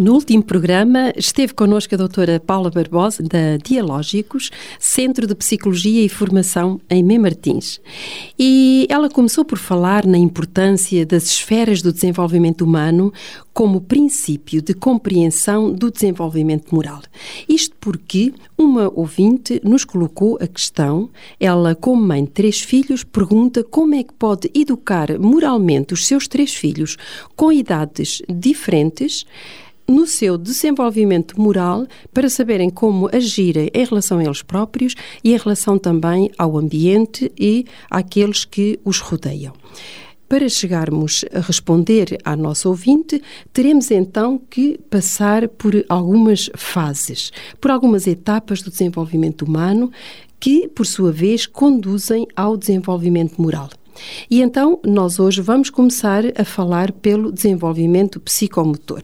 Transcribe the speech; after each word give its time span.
No 0.00 0.14
último 0.14 0.42
programa 0.42 1.12
esteve 1.14 1.52
connosco 1.52 1.94
a 1.94 1.98
doutora 1.98 2.40
Paula 2.40 2.70
Barbosa, 2.70 3.22
da 3.22 3.58
Dialógicos, 3.62 4.50
Centro 4.78 5.26
de 5.26 5.34
Psicologia 5.34 6.02
e 6.02 6.08
Formação 6.08 6.80
em 6.88 7.02
Mem 7.02 7.18
Martins. 7.18 7.78
E 8.38 8.86
ela 8.88 9.10
começou 9.10 9.44
por 9.44 9.58
falar 9.58 10.06
na 10.06 10.16
importância 10.16 11.04
das 11.04 11.24
esferas 11.24 11.82
do 11.82 11.92
desenvolvimento 11.92 12.62
humano 12.62 13.12
como 13.52 13.82
princípio 13.82 14.62
de 14.62 14.72
compreensão 14.72 15.70
do 15.70 15.90
desenvolvimento 15.90 16.74
moral. 16.74 17.02
Isto 17.46 17.76
porque 17.78 18.32
uma 18.56 18.90
ouvinte 18.94 19.60
nos 19.62 19.84
colocou 19.84 20.38
a 20.40 20.46
questão, 20.46 21.10
ela, 21.38 21.74
como 21.74 22.00
mãe 22.00 22.24
de 22.24 22.30
três 22.30 22.62
filhos, 22.62 23.04
pergunta 23.04 23.62
como 23.62 23.94
é 23.94 24.02
que 24.02 24.14
pode 24.14 24.50
educar 24.54 25.18
moralmente 25.18 25.92
os 25.92 26.06
seus 26.06 26.26
três 26.26 26.54
filhos 26.54 26.96
com 27.36 27.52
idades 27.52 28.22
diferentes 28.26 29.26
no 29.90 30.06
seu 30.06 30.38
desenvolvimento 30.38 31.38
moral 31.40 31.86
para 32.14 32.30
saberem 32.30 32.70
como 32.70 33.08
agirem 33.12 33.68
em 33.74 33.84
relação 33.84 34.18
a 34.18 34.24
eles 34.24 34.40
próprios 34.40 34.94
e 35.24 35.32
em 35.34 35.36
relação 35.36 35.76
também 35.76 36.30
ao 36.38 36.56
ambiente 36.56 37.30
e 37.38 37.66
àqueles 37.90 38.44
que 38.44 38.78
os 38.84 39.00
rodeiam. 39.00 39.52
Para 40.28 40.48
chegarmos 40.48 41.24
a 41.34 41.40
responder 41.40 42.16
à 42.24 42.36
nossa 42.36 42.68
ouvinte, 42.68 43.20
teremos 43.52 43.90
então 43.90 44.40
que 44.48 44.78
passar 44.88 45.48
por 45.48 45.84
algumas 45.88 46.48
fases, 46.54 47.32
por 47.60 47.72
algumas 47.72 48.06
etapas 48.06 48.62
do 48.62 48.70
desenvolvimento 48.70 49.42
humano 49.42 49.90
que, 50.38 50.68
por 50.68 50.86
sua 50.86 51.10
vez, 51.10 51.46
conduzem 51.46 52.28
ao 52.36 52.56
desenvolvimento 52.56 53.42
moral. 53.42 53.70
E 54.30 54.40
então 54.40 54.80
nós 54.84 55.18
hoje 55.18 55.40
vamos 55.40 55.70
começar 55.70 56.24
a 56.36 56.44
falar 56.44 56.92
pelo 56.92 57.32
desenvolvimento 57.32 58.20
psicomotor. 58.20 59.02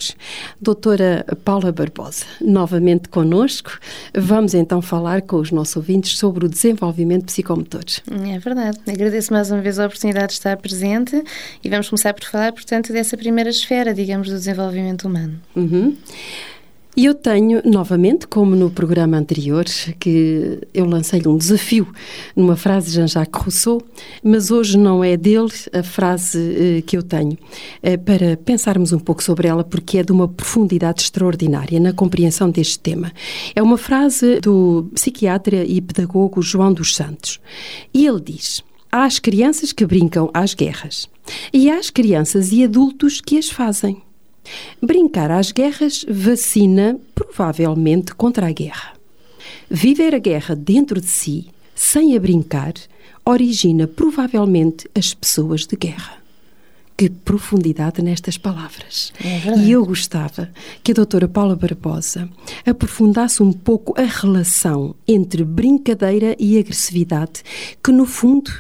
Doutora 0.61 1.25
Paula 1.45 1.73
Barbosa, 1.73 2.25
novamente 2.41 3.09
conosco, 3.09 3.79
vamos 4.15 4.55
então 4.55 4.81
falar 4.83 5.23
com 5.23 5.37
os 5.37 5.51
nossos 5.51 5.77
ouvintes 5.77 6.19
sobre 6.19 6.47
o 6.47 6.49
desenvolvimento 6.49 7.27
psicomotor. 7.27 7.85
É 8.11 8.39
verdade. 8.39 8.79
Agradeço 8.87 9.33
mais 9.33 9.51
uma 9.51 9.61
vez 9.61 9.79
a 9.79 9.87
oportunidade 9.87 10.29
de 10.29 10.33
estar 10.35 10.57
presente 10.57 11.23
e 11.63 11.69
vamos 11.69 11.89
começar 11.89 12.15
por 12.15 12.25
falar, 12.25 12.53
portanto, 12.53 12.93
dessa 12.93 13.17
primeira 13.17 13.51
esfera, 13.51 13.93
digamos, 13.95 14.29
do 14.29 14.35
desenvolvimento 14.35 15.07
humano. 15.07 15.41
Uhum. 15.55 15.97
E 16.97 17.05
eu 17.05 17.15
tenho, 17.15 17.61
novamente, 17.63 18.27
como 18.27 18.57
no 18.57 18.71
programa 18.71 19.19
anterior, 19.19 19.67
que 20.01 20.61
eu 20.73 20.87
lancei-lhe 20.87 21.29
um 21.29 21.37
desafio 21.37 21.87
numa 22.35 22.57
frase 22.57 22.87
de 22.87 22.95
Jean-Jacques 22.95 23.43
Rousseau, 23.43 23.83
mas 24.25 24.51
hoje 24.51 24.79
não 24.79 25.05
é 25.05 25.15
dele 25.15 25.53
a 25.75 25.83
frase 25.83 26.39
eh, 26.39 26.81
que 26.81 26.97
eu 26.97 27.03
tenho, 27.03 27.37
eh, 27.83 27.99
para 27.99 28.39
pensarmos 28.39 28.95
um 28.95 28.99
pouco 28.99 29.23
sobre 29.23 29.47
ela, 29.47 29.63
porque 29.63 29.99
é 29.99 30.03
de 30.03 30.11
uma 30.11 30.27
profundidade 30.27 31.03
extraordinária 31.03 31.79
na 31.79 31.93
compreensão 31.93 32.49
deste 32.49 32.79
tema. 32.79 33.13
É 33.55 33.63
uma 33.63 33.77
frase 33.77 34.41
do 34.41 34.89
psiquiatra 34.95 35.67
e 35.67 35.83
pedagogo 35.83 36.41
João 36.41 36.73
dos 36.73 36.97
Santos. 36.97 37.39
E 37.93 38.07
ele 38.07 38.23
diz: 38.23 38.65
Há 38.91 39.05
as 39.05 39.19
crianças 39.19 39.71
que 39.71 39.85
brincam 39.85 40.31
às 40.33 40.55
guerras, 40.55 41.11
e 41.53 41.69
há 41.69 41.77
as 41.79 41.91
crianças 41.91 42.53
e 42.53 42.65
adultos 42.65 43.21
que 43.21 43.37
as 43.37 43.51
fazem. 43.51 44.06
Brincar 44.83 45.31
às 45.31 45.53
guerras 45.53 46.05
vacina, 46.09 46.99
provavelmente, 47.15 48.15
contra 48.15 48.49
a 48.49 48.53
guerra. 48.53 48.93
Viver 49.71 50.15
a 50.15 50.19
guerra 50.19 50.55
dentro 50.55 51.01
de 51.01 51.09
si, 51.09 51.49
sem 51.75 52.17
a 52.17 52.21
brincar, 52.21 52.75
origina 53.25 53.87
provavelmente 53.87 54.89
as 54.95 55.13
pessoas 55.13 55.67
de 55.67 55.77
guerra. 55.77 56.17
Que 56.97 57.11
profundidade 57.11 58.01
nestas 58.01 58.39
palavras. 58.39 59.13
É 59.23 59.59
e 59.59 59.71
eu 59.71 59.85
gostava 59.85 60.49
que 60.83 60.93
a 60.93 60.95
doutora 60.95 61.29
Paula 61.29 61.55
Barbosa 61.55 62.27
aprofundasse 62.65 63.43
um 63.43 63.53
pouco 63.53 63.93
a 64.01 64.05
relação 64.05 64.95
entre 65.07 65.45
brincadeira 65.45 66.35
e 66.39 66.59
agressividade, 66.59 67.43
que 67.85 67.93
no 67.93 68.07
fundo 68.07 68.51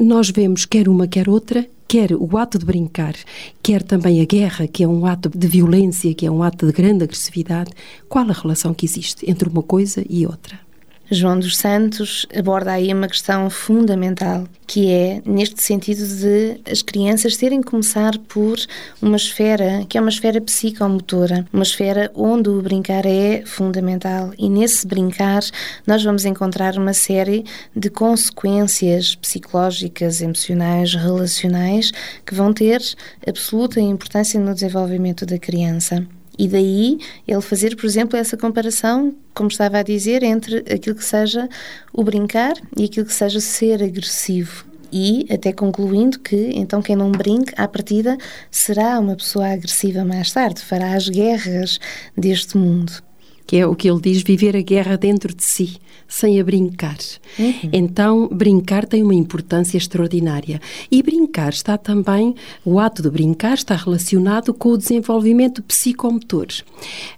nós 0.00 0.30
vemos 0.30 0.64
quer 0.64 0.88
uma 0.88 1.06
quer 1.06 1.28
outra 1.28 1.66
quer 1.90 2.12
o 2.12 2.38
ato 2.38 2.56
de 2.56 2.64
brincar, 2.64 3.16
quer 3.60 3.82
também 3.82 4.20
a 4.20 4.24
guerra, 4.24 4.68
que 4.68 4.84
é 4.84 4.86
um 4.86 5.04
ato 5.04 5.28
de 5.28 5.48
violência, 5.48 6.14
que 6.14 6.24
é 6.24 6.30
um 6.30 6.40
ato 6.40 6.66
de 6.66 6.72
grande 6.72 7.02
agressividade, 7.02 7.72
qual 8.08 8.30
a 8.30 8.32
relação 8.32 8.72
que 8.72 8.86
existe 8.86 9.28
entre 9.28 9.48
uma 9.48 9.60
coisa 9.60 10.04
e 10.08 10.24
outra? 10.24 10.69
João 11.10 11.40
dos 11.40 11.56
Santos 11.56 12.24
aborda 12.36 12.70
aí 12.70 12.94
uma 12.94 13.08
questão 13.08 13.50
fundamental, 13.50 14.46
que 14.64 14.92
é 14.92 15.20
neste 15.26 15.60
sentido 15.60 16.06
de 16.06 16.60
as 16.70 16.82
crianças 16.82 17.36
terem 17.36 17.60
que 17.60 17.68
começar 17.68 18.16
por 18.28 18.56
uma 19.02 19.16
esfera 19.16 19.84
que 19.88 19.98
é 19.98 20.00
uma 20.00 20.10
esfera 20.10 20.40
psicomotora, 20.40 21.44
uma 21.52 21.64
esfera 21.64 22.12
onde 22.14 22.48
o 22.48 22.62
brincar 22.62 23.04
é 23.06 23.42
fundamental 23.44 24.32
e 24.38 24.48
nesse 24.48 24.86
brincar 24.86 25.42
nós 25.84 26.04
vamos 26.04 26.24
encontrar 26.24 26.76
uma 26.76 26.92
série 26.92 27.44
de 27.74 27.90
consequências 27.90 29.16
psicológicas, 29.16 30.20
emocionais, 30.20 30.94
relacionais 30.94 31.90
que 32.24 32.36
vão 32.36 32.52
ter 32.52 32.80
absoluta 33.26 33.80
importância 33.80 34.38
no 34.38 34.54
desenvolvimento 34.54 35.26
da 35.26 35.38
criança. 35.38 36.06
E 36.40 36.48
daí 36.48 36.98
ele 37.28 37.42
fazer, 37.42 37.76
por 37.76 37.84
exemplo, 37.84 38.16
essa 38.16 38.34
comparação, 38.34 39.14
como 39.34 39.50
estava 39.50 39.76
a 39.76 39.82
dizer, 39.82 40.22
entre 40.22 40.60
aquilo 40.72 40.96
que 40.96 41.04
seja 41.04 41.46
o 41.92 42.02
brincar 42.02 42.54
e 42.74 42.84
aquilo 42.84 43.04
que 43.04 43.12
seja 43.12 43.38
ser 43.40 43.82
agressivo. 43.82 44.64
E 44.90 45.26
até 45.30 45.52
concluindo 45.52 46.18
que, 46.18 46.52
então, 46.54 46.80
quem 46.80 46.96
não 46.96 47.12
brinca, 47.12 47.52
à 47.62 47.68
partida, 47.68 48.16
será 48.50 48.98
uma 48.98 49.16
pessoa 49.16 49.48
agressiva 49.48 50.02
mais 50.02 50.32
tarde, 50.32 50.62
fará 50.62 50.94
as 50.94 51.10
guerras 51.10 51.78
deste 52.16 52.56
mundo. 52.56 53.09
Que 53.50 53.56
é 53.56 53.66
o 53.66 53.74
que 53.74 53.90
ele 53.90 54.00
diz, 54.00 54.22
viver 54.22 54.56
a 54.56 54.60
guerra 54.60 54.96
dentro 54.96 55.34
de 55.34 55.42
si 55.42 55.80
sem 56.06 56.38
a 56.40 56.44
brincar. 56.44 56.98
Uhum. 57.36 57.70
Então, 57.72 58.28
brincar 58.28 58.86
tem 58.86 59.02
uma 59.02 59.14
importância 59.14 59.76
extraordinária. 59.76 60.60
E 60.88 61.02
brincar 61.02 61.50
está 61.50 61.76
também, 61.76 62.36
o 62.64 62.78
ato 62.78 63.02
de 63.02 63.10
brincar 63.10 63.54
está 63.54 63.74
relacionado 63.74 64.54
com 64.54 64.68
o 64.68 64.78
desenvolvimento 64.78 65.64
psicomotor. 65.64 66.46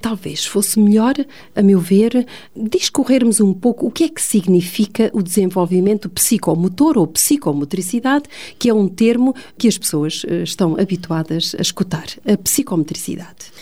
Talvez 0.00 0.46
fosse 0.46 0.80
melhor, 0.80 1.14
a 1.54 1.62
meu 1.62 1.78
ver, 1.80 2.26
discorrermos 2.56 3.38
um 3.38 3.52
pouco 3.52 3.86
o 3.88 3.90
que 3.90 4.04
é 4.04 4.08
que 4.08 4.22
significa 4.22 5.10
o 5.12 5.22
desenvolvimento 5.22 6.08
psicomotor 6.08 6.96
ou 6.96 7.06
psicomotricidade, 7.06 8.24
que 8.58 8.70
é 8.70 8.74
um 8.74 8.88
termo 8.88 9.34
que 9.58 9.68
as 9.68 9.76
pessoas 9.76 10.24
eh, 10.26 10.44
estão 10.44 10.80
habituadas 10.80 11.54
a 11.58 11.60
escutar, 11.60 12.06
a 12.26 12.38
psicomotricidade. 12.38 13.52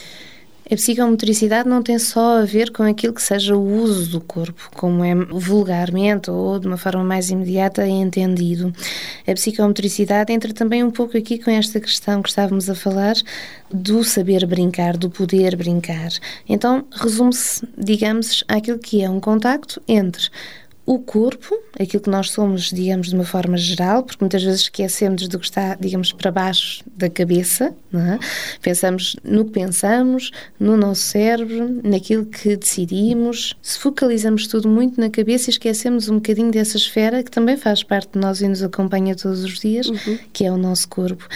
A 0.71 0.77
psicomotricidade 0.77 1.69
não 1.69 1.83
tem 1.83 1.99
só 1.99 2.39
a 2.39 2.45
ver 2.45 2.71
com 2.71 2.85
aquilo 2.85 3.13
que 3.13 3.23
seja 3.23 3.57
o 3.57 3.83
uso 3.83 4.09
do 4.09 4.21
corpo, 4.21 4.71
como 4.73 5.05
é 5.05 5.17
vulgarmente 5.17 6.31
ou 6.31 6.61
de 6.61 6.69
uma 6.69 6.77
forma 6.77 7.03
mais 7.03 7.29
imediata 7.29 7.85
entendido. 7.85 8.73
A 9.27 9.33
psicomotricidade 9.33 10.33
entra 10.33 10.55
também 10.55 10.85
um 10.85 10.91
pouco 10.93 11.19
aqui 11.19 11.39
com 11.39 11.51
esta 11.51 11.81
questão 11.81 12.23
que 12.23 12.29
estávamos 12.29 12.71
a 12.71 12.77
falar 12.77 13.17
do 13.69 14.05
saber 14.05 14.47
brincar, 14.47 14.97
do 14.97 15.11
poder 15.11 15.57
brincar. 15.57 16.11
Então, 16.49 16.85
resume-se, 16.93 17.67
digamos, 17.77 18.45
àquilo 18.47 18.79
que 18.79 19.03
é 19.03 19.11
um 19.11 19.19
contacto 19.19 19.83
entre 19.89 20.31
o 20.87 20.99
corpo, 20.99 21.57
aquilo 21.79 22.03
que 22.03 22.11
nós 22.11 22.31
somos, 22.31 22.71
digamos, 22.71 23.11
de 23.11 23.15
uma 23.15 23.25
forma 23.25 23.57
geral, 23.57 24.03
porque 24.03 24.19
muitas 24.21 24.43
vezes 24.43 24.63
esquecemos 24.63 25.29
do 25.29 25.39
que 25.39 25.45
está, 25.45 25.77
digamos, 25.77 26.13
para 26.13 26.33
baixo 26.33 26.83
da 26.97 27.09
cabeça, 27.09 27.72
é? 27.95 28.19
pensamos 28.60 29.15
no 29.22 29.45
que 29.45 29.53
pensamos, 29.53 30.33
no 30.59 30.77
nosso 30.77 31.03
cérebro, 31.03 31.81
naquilo 31.84 32.27
que 32.27 32.57
decidimos, 32.57 33.54
se 33.63 33.78
focalizamos 33.78 34.47
tudo 34.47 34.69
muito 34.69 35.01
na 35.01 35.10
cabeça 35.10 35.51
e 35.51 35.53
esquecemos 35.53 36.09
um 36.09 36.16
bocadinho 36.16 36.51
dessa 36.51 36.77
esfera 36.77 37.22
que 37.22 37.31
também 37.31 37.57
faz 37.57 37.83
parte 37.83 38.15
de 38.15 38.19
nós 38.19 38.41
e 38.41 38.49
nos 38.49 38.63
acompanha 38.63 39.15
todos 39.15 39.45
os 39.45 39.60
dias, 39.60 39.87
uhum. 39.87 40.19
que 40.33 40.45
é 40.45 40.51
o 40.51 40.57
nosso 40.57 40.89
corpo. 40.89 41.28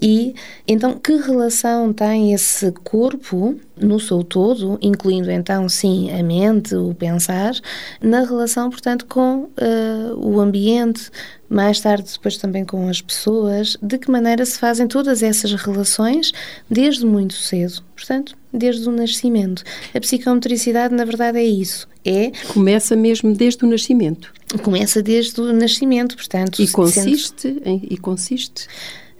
E 0.00 0.34
então, 0.66 0.98
que 0.98 1.16
relação 1.16 1.92
tem 1.92 2.32
esse 2.32 2.72
corpo 2.84 3.58
no 3.76 3.98
seu 3.98 4.22
todo, 4.22 4.78
incluindo 4.80 5.30
então, 5.30 5.68
sim, 5.68 6.10
a 6.12 6.22
mente, 6.22 6.74
o 6.74 6.94
pensar, 6.94 7.52
na 8.00 8.20
relação, 8.20 8.70
portanto, 8.70 8.83
com 9.06 9.44
uh, 9.44 10.14
o 10.16 10.40
ambiente, 10.40 11.10
mais 11.48 11.80
tarde 11.80 12.12
depois 12.12 12.36
também 12.36 12.64
com 12.64 12.88
as 12.88 13.00
pessoas, 13.00 13.76
de 13.80 13.98
que 13.98 14.10
maneira 14.10 14.44
se 14.44 14.58
fazem 14.58 14.86
todas 14.86 15.22
essas 15.22 15.52
relações 15.54 16.32
desde 16.70 17.06
muito 17.06 17.34
cedo, 17.34 17.82
portanto, 17.94 18.36
desde 18.52 18.88
o 18.88 18.92
nascimento. 18.92 19.62
A 19.94 20.00
psicomotricidade, 20.00 20.94
na 20.94 21.04
verdade, 21.04 21.38
é 21.38 21.44
isso. 21.44 21.88
É 22.04 22.30
começa 22.52 22.94
mesmo 22.94 23.34
desde 23.34 23.64
o 23.64 23.68
nascimento. 23.68 24.32
Começa 24.62 25.02
desde 25.02 25.40
o 25.40 25.52
nascimento, 25.52 26.16
portanto. 26.16 26.60
E 26.60 26.68
consiste, 26.68 27.62
em, 27.64 27.82
e 27.90 27.96
consiste 27.96 28.66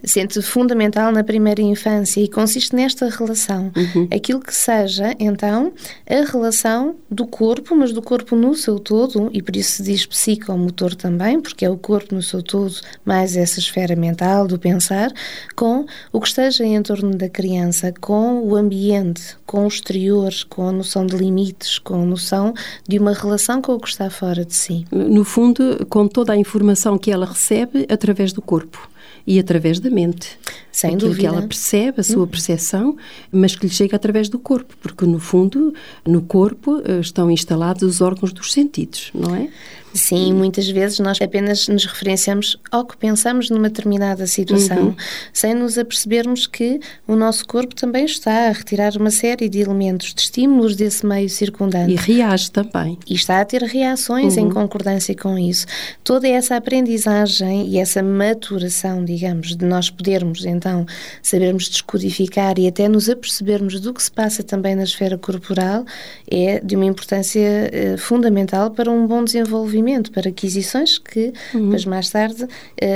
sente 0.05 0.41
fundamental 0.41 1.11
na 1.11 1.23
primeira 1.23 1.61
infância 1.61 2.21
e 2.21 2.27
consiste 2.27 2.75
nesta 2.75 3.09
relação. 3.09 3.71
Uhum. 3.75 4.07
Aquilo 4.11 4.39
que 4.39 4.53
seja, 4.53 5.15
então, 5.19 5.73
a 6.09 6.31
relação 6.31 6.95
do 7.09 7.25
corpo, 7.25 7.75
mas 7.75 7.91
do 7.91 8.01
corpo 8.01 8.35
no 8.35 8.55
seu 8.55 8.79
todo, 8.79 9.29
e 9.33 9.41
por 9.41 9.55
isso 9.55 9.73
se 9.73 9.83
diz 9.83 10.05
psicomotor 10.05 10.95
também, 10.95 11.39
porque 11.39 11.65
é 11.65 11.69
o 11.69 11.77
corpo 11.77 12.15
no 12.15 12.21
seu 12.21 12.41
todo, 12.41 12.75
mais 13.03 13.35
essa 13.35 13.59
esfera 13.59 13.95
mental 13.95 14.47
do 14.47 14.59
pensar, 14.59 15.11
com 15.55 15.85
o 16.11 16.19
que 16.19 16.27
esteja 16.27 16.63
em 16.65 16.81
torno 16.81 17.15
da 17.15 17.29
criança, 17.29 17.93
com 17.99 18.41
o 18.41 18.55
ambiente, 18.55 19.35
com 19.45 19.65
o 19.65 19.67
exterior, 19.67 20.31
com 20.49 20.67
a 20.67 20.71
noção 20.71 21.05
de 21.05 21.15
limites, 21.15 21.79
com 21.79 21.95
a 22.01 22.05
noção 22.05 22.53
de 22.87 22.99
uma 22.99 23.13
relação 23.13 23.61
com 23.61 23.73
o 23.73 23.79
que 23.79 23.87
está 23.87 24.09
fora 24.09 24.45
de 24.45 24.53
si. 24.53 24.85
No 24.91 25.23
fundo, 25.23 25.85
com 25.89 26.07
toda 26.07 26.33
a 26.33 26.37
informação 26.37 26.97
que 26.97 27.11
ela 27.11 27.25
recebe 27.25 27.85
através 27.89 28.33
do 28.33 28.41
corpo 28.41 28.94
e 29.25 29.39
através 29.39 29.79
da 29.79 29.89
mente. 29.89 30.37
Sem 30.71 30.95
Aquilo 30.95 31.09
dúvida. 31.09 31.19
que 31.19 31.35
ela 31.35 31.47
percebe, 31.47 32.01
a 32.01 32.03
sua 32.03 32.21
uhum. 32.21 32.27
percepção, 32.27 32.97
mas 33.31 33.55
que 33.55 33.65
lhe 33.65 33.71
chega 33.71 33.95
através 33.95 34.29
do 34.29 34.37
corpo, 34.37 34.75
porque 34.81 35.05
no 35.05 35.19
fundo, 35.19 35.73
no 36.05 36.21
corpo 36.21 36.81
eh, 36.85 36.99
estão 36.99 37.31
instalados 37.31 37.83
os 37.83 38.01
órgãos 38.01 38.33
dos 38.33 38.51
sentidos, 38.51 39.11
não 39.13 39.35
é? 39.35 39.49
Sim, 39.95 40.33
muitas 40.33 40.67
vezes 40.67 40.99
nós 40.99 41.21
apenas 41.21 41.69
nos 41.69 41.85
referenciamos 41.85 42.57
ao 42.69 42.85
que 42.85 42.97
pensamos 42.97 43.49
numa 43.49 43.69
determinada 43.69 44.27
situação, 44.27 44.87
uhum. 44.87 44.95
sem 45.31 45.53
nos 45.53 45.77
apercebermos 45.77 46.45
que 46.45 46.81
o 47.07 47.15
nosso 47.15 47.47
corpo 47.47 47.73
também 47.73 48.03
está 48.03 48.49
a 48.49 48.51
retirar 48.51 48.97
uma 48.97 49.09
série 49.09 49.47
de 49.47 49.61
elementos, 49.61 50.13
de 50.13 50.19
estímulos 50.19 50.75
desse 50.75 51.05
meio 51.05 51.29
circundante. 51.29 51.93
E 51.93 51.95
reage 51.95 52.51
também. 52.51 52.99
E 53.07 53.13
está 53.13 53.39
a 53.39 53.45
ter 53.45 53.63
reações 53.63 54.35
uhum. 54.35 54.47
em 54.47 54.49
concordância 54.49 55.15
com 55.15 55.37
isso. 55.37 55.65
Toda 56.03 56.27
essa 56.27 56.57
aprendizagem 56.57 57.69
e 57.69 57.77
essa 57.77 58.03
maturação, 58.03 59.05
digamos, 59.05 59.55
de 59.55 59.63
nós 59.63 59.89
podermos 59.89 60.43
então 60.43 60.85
sabermos 61.23 61.69
descodificar 61.69 62.59
e 62.59 62.67
até 62.67 62.89
nos 62.89 63.09
apercebermos 63.09 63.79
do 63.79 63.93
que 63.93 64.03
se 64.03 64.11
passa 64.11 64.43
também 64.43 64.75
na 64.75 64.83
esfera 64.83 65.17
corporal, 65.17 65.85
é 66.29 66.59
de 66.59 66.75
uma 66.75 66.85
importância 66.85 67.41
uh, 67.41 67.97
fundamental 67.97 68.71
para 68.71 68.91
um 68.91 69.07
bom 69.07 69.23
desenvolvimento 69.23 69.84
para 70.11 70.29
aquisições 70.29 70.97
que 70.97 71.33
uhum. 71.53 71.65
depois 71.65 71.85
mais 71.85 72.09
tarde 72.09 72.43
uh, 72.43 72.47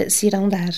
se 0.10 0.28
irão 0.28 0.50
dar. 0.50 0.72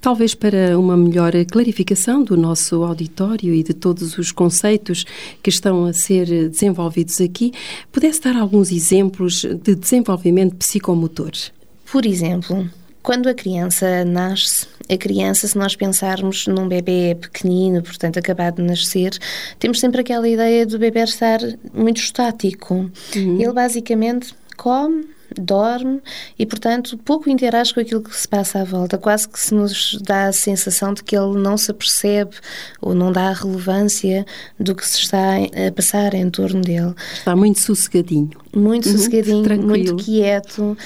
Talvez 0.00 0.34
para 0.34 0.78
uma 0.78 0.96
melhor 0.96 1.32
clarificação 1.50 2.22
do 2.22 2.36
nosso 2.36 2.82
auditório 2.82 3.54
e 3.54 3.62
de 3.62 3.72
todos 3.72 4.18
os 4.18 4.30
conceitos 4.30 5.04
que 5.42 5.48
estão 5.48 5.86
a 5.86 5.92
ser 5.92 6.26
desenvolvidos 6.50 7.20
aqui, 7.20 7.52
pudesse 7.90 8.20
dar 8.20 8.36
alguns 8.36 8.70
exemplos 8.70 9.44
de 9.44 9.74
desenvolvimento 9.74 10.56
psicomotor? 10.56 11.32
Por 11.90 12.04
exemplo, 12.04 12.68
quando 13.04 13.28
a 13.28 13.34
criança 13.34 14.02
nasce, 14.02 14.66
a 14.88 14.96
criança, 14.96 15.46
se 15.46 15.58
nós 15.58 15.76
pensarmos 15.76 16.46
num 16.46 16.66
bebê 16.66 17.14
pequenino, 17.14 17.82
portanto 17.82 18.18
acabado 18.18 18.56
de 18.56 18.62
nascer, 18.62 19.18
temos 19.58 19.78
sempre 19.78 20.00
aquela 20.00 20.26
ideia 20.26 20.64
do 20.66 20.78
bebê 20.78 21.00
estar 21.00 21.38
muito 21.74 21.98
estático. 21.98 22.90
Uhum. 23.14 23.40
Ele 23.40 23.52
basicamente 23.52 24.34
come, 24.56 25.04
dorme 25.40 26.00
e, 26.38 26.46
portanto, 26.46 26.98
pouco 26.98 27.28
interage 27.30 27.72
com 27.72 27.80
aquilo 27.80 28.02
que 28.02 28.14
se 28.14 28.28
passa 28.28 28.60
à 28.60 28.64
volta. 28.64 28.98
Quase 28.98 29.28
que 29.28 29.38
se 29.38 29.54
nos 29.54 29.98
dá 30.02 30.26
a 30.26 30.32
sensação 30.32 30.94
de 30.94 31.02
que 31.02 31.16
ele 31.16 31.38
não 31.38 31.56
se 31.56 31.70
apercebe 31.70 32.36
ou 32.80 32.94
não 32.94 33.12
dá 33.12 33.28
a 33.28 33.32
relevância 33.32 34.24
do 34.58 34.74
que 34.74 34.86
se 34.86 34.98
está 34.98 35.36
a 35.36 35.72
passar 35.72 36.14
em 36.14 36.30
torno 36.30 36.60
dele. 36.60 36.94
Está 37.14 37.34
muito 37.34 37.60
sossegadinho. 37.60 38.43
Muito 38.54 38.86
uhum, 38.86 38.92
sossegadinho, 38.92 39.42
tranquilo. 39.42 39.68
muito 39.68 39.96
quieto, 39.96 40.60
uh, 40.62 40.76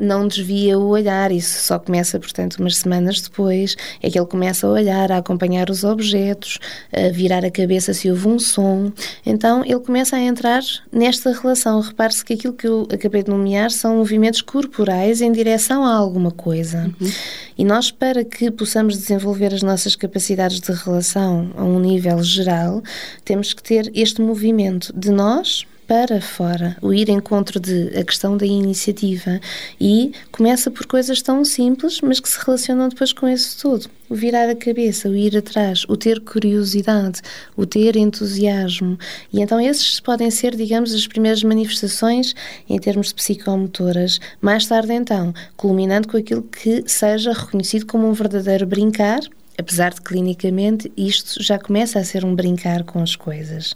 não 0.00 0.26
desvia 0.26 0.78
o 0.78 0.88
olhar. 0.88 1.30
Isso 1.30 1.62
só 1.66 1.78
começa, 1.78 2.18
portanto, 2.18 2.56
umas 2.56 2.76
semanas 2.76 3.20
depois. 3.20 3.76
É 4.02 4.10
que 4.10 4.18
ele 4.18 4.26
começa 4.26 4.66
a 4.66 4.70
olhar, 4.70 5.12
a 5.12 5.18
acompanhar 5.18 5.70
os 5.70 5.84
objetos, 5.84 6.58
a 6.92 7.10
virar 7.10 7.44
a 7.44 7.50
cabeça 7.50 7.92
se 7.92 8.10
houve 8.10 8.28
um 8.28 8.38
som. 8.38 8.92
Então, 9.24 9.62
ele 9.64 9.80
começa 9.80 10.16
a 10.16 10.20
entrar 10.20 10.62
nesta 10.90 11.32
relação. 11.32 11.80
Repare-se 11.80 12.24
que 12.24 12.34
aquilo 12.34 12.54
que 12.54 12.66
eu 12.66 12.86
acabei 12.92 13.22
de 13.22 13.30
nomear 13.30 13.70
são 13.70 13.96
movimentos 13.96 14.40
corporais 14.40 15.20
em 15.20 15.30
direção 15.32 15.84
a 15.84 15.94
alguma 15.94 16.30
coisa. 16.30 16.90
Uhum. 17.00 17.10
E 17.56 17.64
nós, 17.64 17.90
para 17.90 18.24
que 18.24 18.50
possamos 18.50 18.96
desenvolver 18.96 19.54
as 19.54 19.62
nossas 19.62 19.94
capacidades 19.94 20.60
de 20.60 20.72
relação 20.72 21.50
a 21.56 21.64
um 21.64 21.78
nível 21.78 22.22
geral, 22.22 22.82
temos 23.24 23.52
que 23.52 23.62
ter 23.62 23.90
este 23.94 24.20
movimento 24.20 24.92
de 24.96 25.10
nós 25.10 25.64
para 25.94 26.20
fora, 26.20 26.76
o 26.82 26.92
ir 26.92 27.08
encontro 27.08 27.60
de 27.60 27.96
a 27.96 28.02
questão 28.02 28.36
da 28.36 28.44
iniciativa 28.44 29.40
e 29.80 30.10
começa 30.32 30.68
por 30.68 30.86
coisas 30.86 31.22
tão 31.22 31.44
simples, 31.44 32.00
mas 32.00 32.18
que 32.18 32.28
se 32.28 32.36
relacionam 32.44 32.88
depois 32.88 33.12
com 33.12 33.28
isso 33.28 33.56
tudo. 33.60 33.88
O 34.10 34.14
virar 34.16 34.50
a 34.50 34.56
cabeça, 34.56 35.08
o 35.08 35.14
ir 35.14 35.36
atrás, 35.36 35.84
o 35.88 35.96
ter 35.96 36.18
curiosidade, 36.18 37.20
o 37.56 37.64
ter 37.64 37.94
entusiasmo. 37.94 38.98
E 39.32 39.40
então 39.40 39.60
esses 39.60 40.00
podem 40.00 40.32
ser, 40.32 40.56
digamos, 40.56 40.92
as 40.92 41.06
primeiras 41.06 41.44
manifestações 41.44 42.34
em 42.68 42.76
termos 42.80 43.08
de 43.08 43.14
psicomotoras. 43.14 44.18
Mais 44.40 44.66
tarde 44.66 44.94
então, 44.94 45.32
culminando 45.56 46.08
com 46.08 46.16
aquilo 46.16 46.42
que 46.42 46.82
seja 46.88 47.32
reconhecido 47.32 47.86
como 47.86 48.08
um 48.08 48.12
verdadeiro 48.12 48.66
brincar, 48.66 49.20
apesar 49.56 49.94
de 49.94 50.00
clinicamente 50.00 50.90
isto 50.96 51.40
já 51.40 51.56
começa 51.56 52.00
a 52.00 52.04
ser 52.04 52.24
um 52.24 52.34
brincar 52.34 52.82
com 52.82 53.00
as 53.00 53.14
coisas 53.14 53.74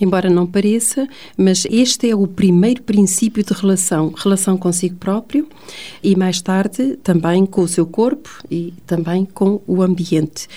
embora 0.00 0.30
não 0.30 0.46
pareça, 0.46 1.06
mas 1.36 1.66
este 1.70 2.08
é 2.08 2.16
o 2.16 2.26
primeiro 2.26 2.82
princípio 2.82 3.44
de 3.44 3.52
relação, 3.52 4.12
relação 4.16 4.56
consigo 4.56 4.96
próprio 4.96 5.46
e 6.02 6.16
mais 6.16 6.40
tarde 6.40 6.96
também 7.02 7.44
com 7.44 7.62
o 7.62 7.68
seu 7.68 7.86
corpo 7.86 8.30
e 8.50 8.72
também 8.86 9.24
com 9.24 9.60
o 9.66 9.82
ambiente. 9.82 10.48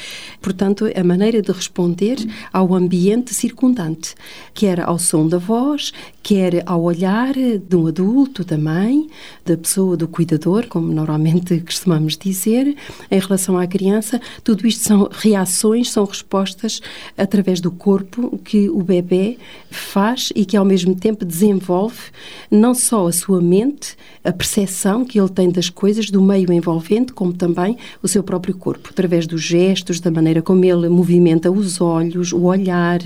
Portanto, 0.41 0.89
a 0.95 1.03
maneira 1.03 1.41
de 1.41 1.51
responder 1.51 2.17
ao 2.51 2.73
ambiente 2.73 3.33
circundante, 3.33 4.15
quer 4.53 4.79
ao 4.79 4.97
som 4.97 5.27
da 5.27 5.37
voz, 5.37 5.91
quer 6.21 6.63
ao 6.65 6.81
olhar 6.81 7.33
de 7.33 7.75
um 7.75 7.87
adulto, 7.87 8.43
da 8.43 8.57
mãe, 8.57 9.07
da 9.45 9.57
pessoa, 9.57 9.97
do 9.97 10.07
cuidador, 10.07 10.67
como 10.67 10.91
normalmente 10.93 11.59
costumamos 11.59 12.17
dizer, 12.17 12.75
em 13.11 13.19
relação 13.19 13.57
à 13.57 13.67
criança, 13.67 14.21
tudo 14.43 14.65
isto 14.65 14.83
são 14.83 15.09
reações, 15.11 15.91
são 15.91 16.05
respostas 16.05 16.81
através 17.17 17.59
do 17.59 17.71
corpo 17.71 18.37
que 18.43 18.69
o 18.69 18.81
bebê 18.81 19.32
faz 19.69 20.31
e 20.35 20.45
que 20.45 20.55
ao 20.55 20.65
mesmo 20.65 20.95
tempo 20.95 21.25
desenvolve 21.25 21.99
não 22.49 22.73
só 22.73 23.07
a 23.07 23.11
sua 23.11 23.41
mente, 23.41 23.95
a 24.23 24.31
percepção 24.31 25.03
que 25.03 25.19
ele 25.19 25.29
tem 25.29 25.49
das 25.49 25.69
coisas, 25.69 26.09
do 26.09 26.21
meio 26.21 26.51
envolvente, 26.51 27.11
como 27.11 27.33
também 27.33 27.77
o 28.01 28.07
seu 28.07 28.23
próprio 28.23 28.55
corpo, 28.55 28.89
através 28.89 29.27
dos 29.27 29.41
gestos, 29.41 29.99
da 29.99 30.09
maneira 30.09 30.41
como 30.41 30.63
ele 30.63 30.87
movimenta 30.87 31.51
os 31.51 31.81
olhos, 31.81 32.31
o 32.31 32.43
olhar, 32.43 32.99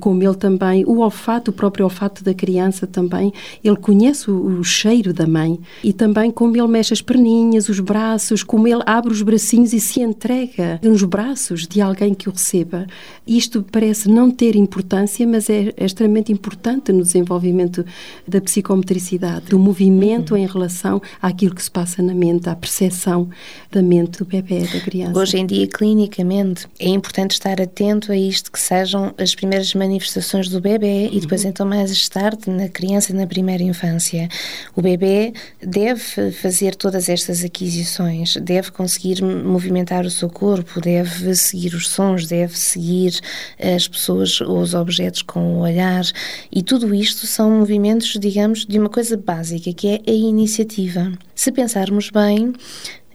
como 0.00 0.22
ele 0.22 0.34
também, 0.34 0.84
o 0.86 1.00
olfato, 1.00 1.50
o 1.50 1.54
próprio 1.54 1.84
olfato 1.84 2.24
da 2.24 2.32
criança 2.32 2.86
também, 2.86 3.32
ele 3.62 3.76
conhece 3.76 4.30
o, 4.30 4.60
o 4.60 4.64
cheiro 4.64 5.12
da 5.12 5.26
mãe 5.26 5.58
e 5.82 5.92
também 5.92 6.30
como 6.30 6.56
ele 6.56 6.68
mexe 6.68 6.92
as 6.92 7.02
perninhas, 7.02 7.68
os 7.68 7.80
braços, 7.80 8.42
como 8.42 8.66
ele 8.66 8.82
abre 8.86 9.12
os 9.12 9.22
bracinhos 9.22 9.72
e 9.72 9.80
se 9.80 10.00
entrega 10.00 10.80
nos 10.82 11.02
braços 11.02 11.66
de 11.66 11.80
alguém 11.80 12.14
que 12.14 12.28
o 12.28 12.32
receba. 12.32 12.86
Isto 13.26 13.64
parece 13.70 14.08
não 14.08 14.30
ter 14.30 14.56
importância, 14.56 15.26
mas 15.26 15.48
é, 15.48 15.71
é 15.76 15.84
extremamente 15.84 16.32
importante 16.32 16.92
no 16.92 17.02
desenvolvimento 17.02 17.84
da 18.26 18.40
psicomotricidade, 18.40 19.46
do 19.46 19.58
movimento 19.58 20.36
em 20.36 20.46
relação 20.46 21.00
àquilo 21.20 21.54
que 21.54 21.62
se 21.62 21.70
passa 21.70 22.02
na 22.02 22.14
mente, 22.14 22.48
à 22.48 22.56
percepção 22.56 23.28
da 23.70 23.82
mente 23.82 24.18
do 24.18 24.24
bebê, 24.24 24.60
da 24.60 24.80
criança. 24.80 25.18
Hoje 25.18 25.38
em 25.38 25.46
dia, 25.46 25.66
clinicamente, 25.66 26.66
é 26.78 26.88
importante 26.88 27.32
estar 27.32 27.60
atento 27.60 28.12
a 28.12 28.16
isto, 28.16 28.50
que 28.50 28.60
sejam 28.60 29.14
as 29.18 29.34
primeiras 29.34 29.74
manifestações 29.74 30.48
do 30.48 30.60
bebê 30.60 31.08
e 31.12 31.20
depois, 31.20 31.44
então, 31.44 31.66
mais 31.66 32.08
tarde, 32.08 32.50
na 32.50 32.68
criança, 32.68 33.12
na 33.12 33.26
primeira 33.26 33.62
infância. 33.62 34.28
O 34.74 34.82
bebê 34.82 35.32
deve 35.60 36.00
fazer 36.32 36.74
todas 36.74 37.08
estas 37.08 37.44
aquisições, 37.44 38.36
deve 38.36 38.70
conseguir 38.70 39.22
movimentar 39.22 40.04
o 40.04 40.10
seu 40.10 40.28
corpo, 40.28 40.80
deve 40.80 41.34
seguir 41.34 41.74
os 41.74 41.88
sons, 41.88 42.26
deve 42.26 42.58
seguir 42.58 43.20
as 43.60 43.86
pessoas 43.88 44.40
ou 44.40 44.60
os 44.60 44.74
objetos 44.74 45.22
com 45.22 45.51
o 45.52 45.60
olhar, 45.60 46.04
e 46.50 46.62
tudo 46.62 46.94
isto 46.94 47.26
são 47.26 47.50
movimentos, 47.50 48.18
digamos, 48.18 48.66
de 48.66 48.78
uma 48.78 48.88
coisa 48.88 49.16
básica, 49.16 49.72
que 49.72 49.88
é 49.88 50.00
a 50.06 50.12
iniciativa. 50.12 51.12
Se 51.34 51.52
pensarmos 51.52 52.10
bem, 52.10 52.52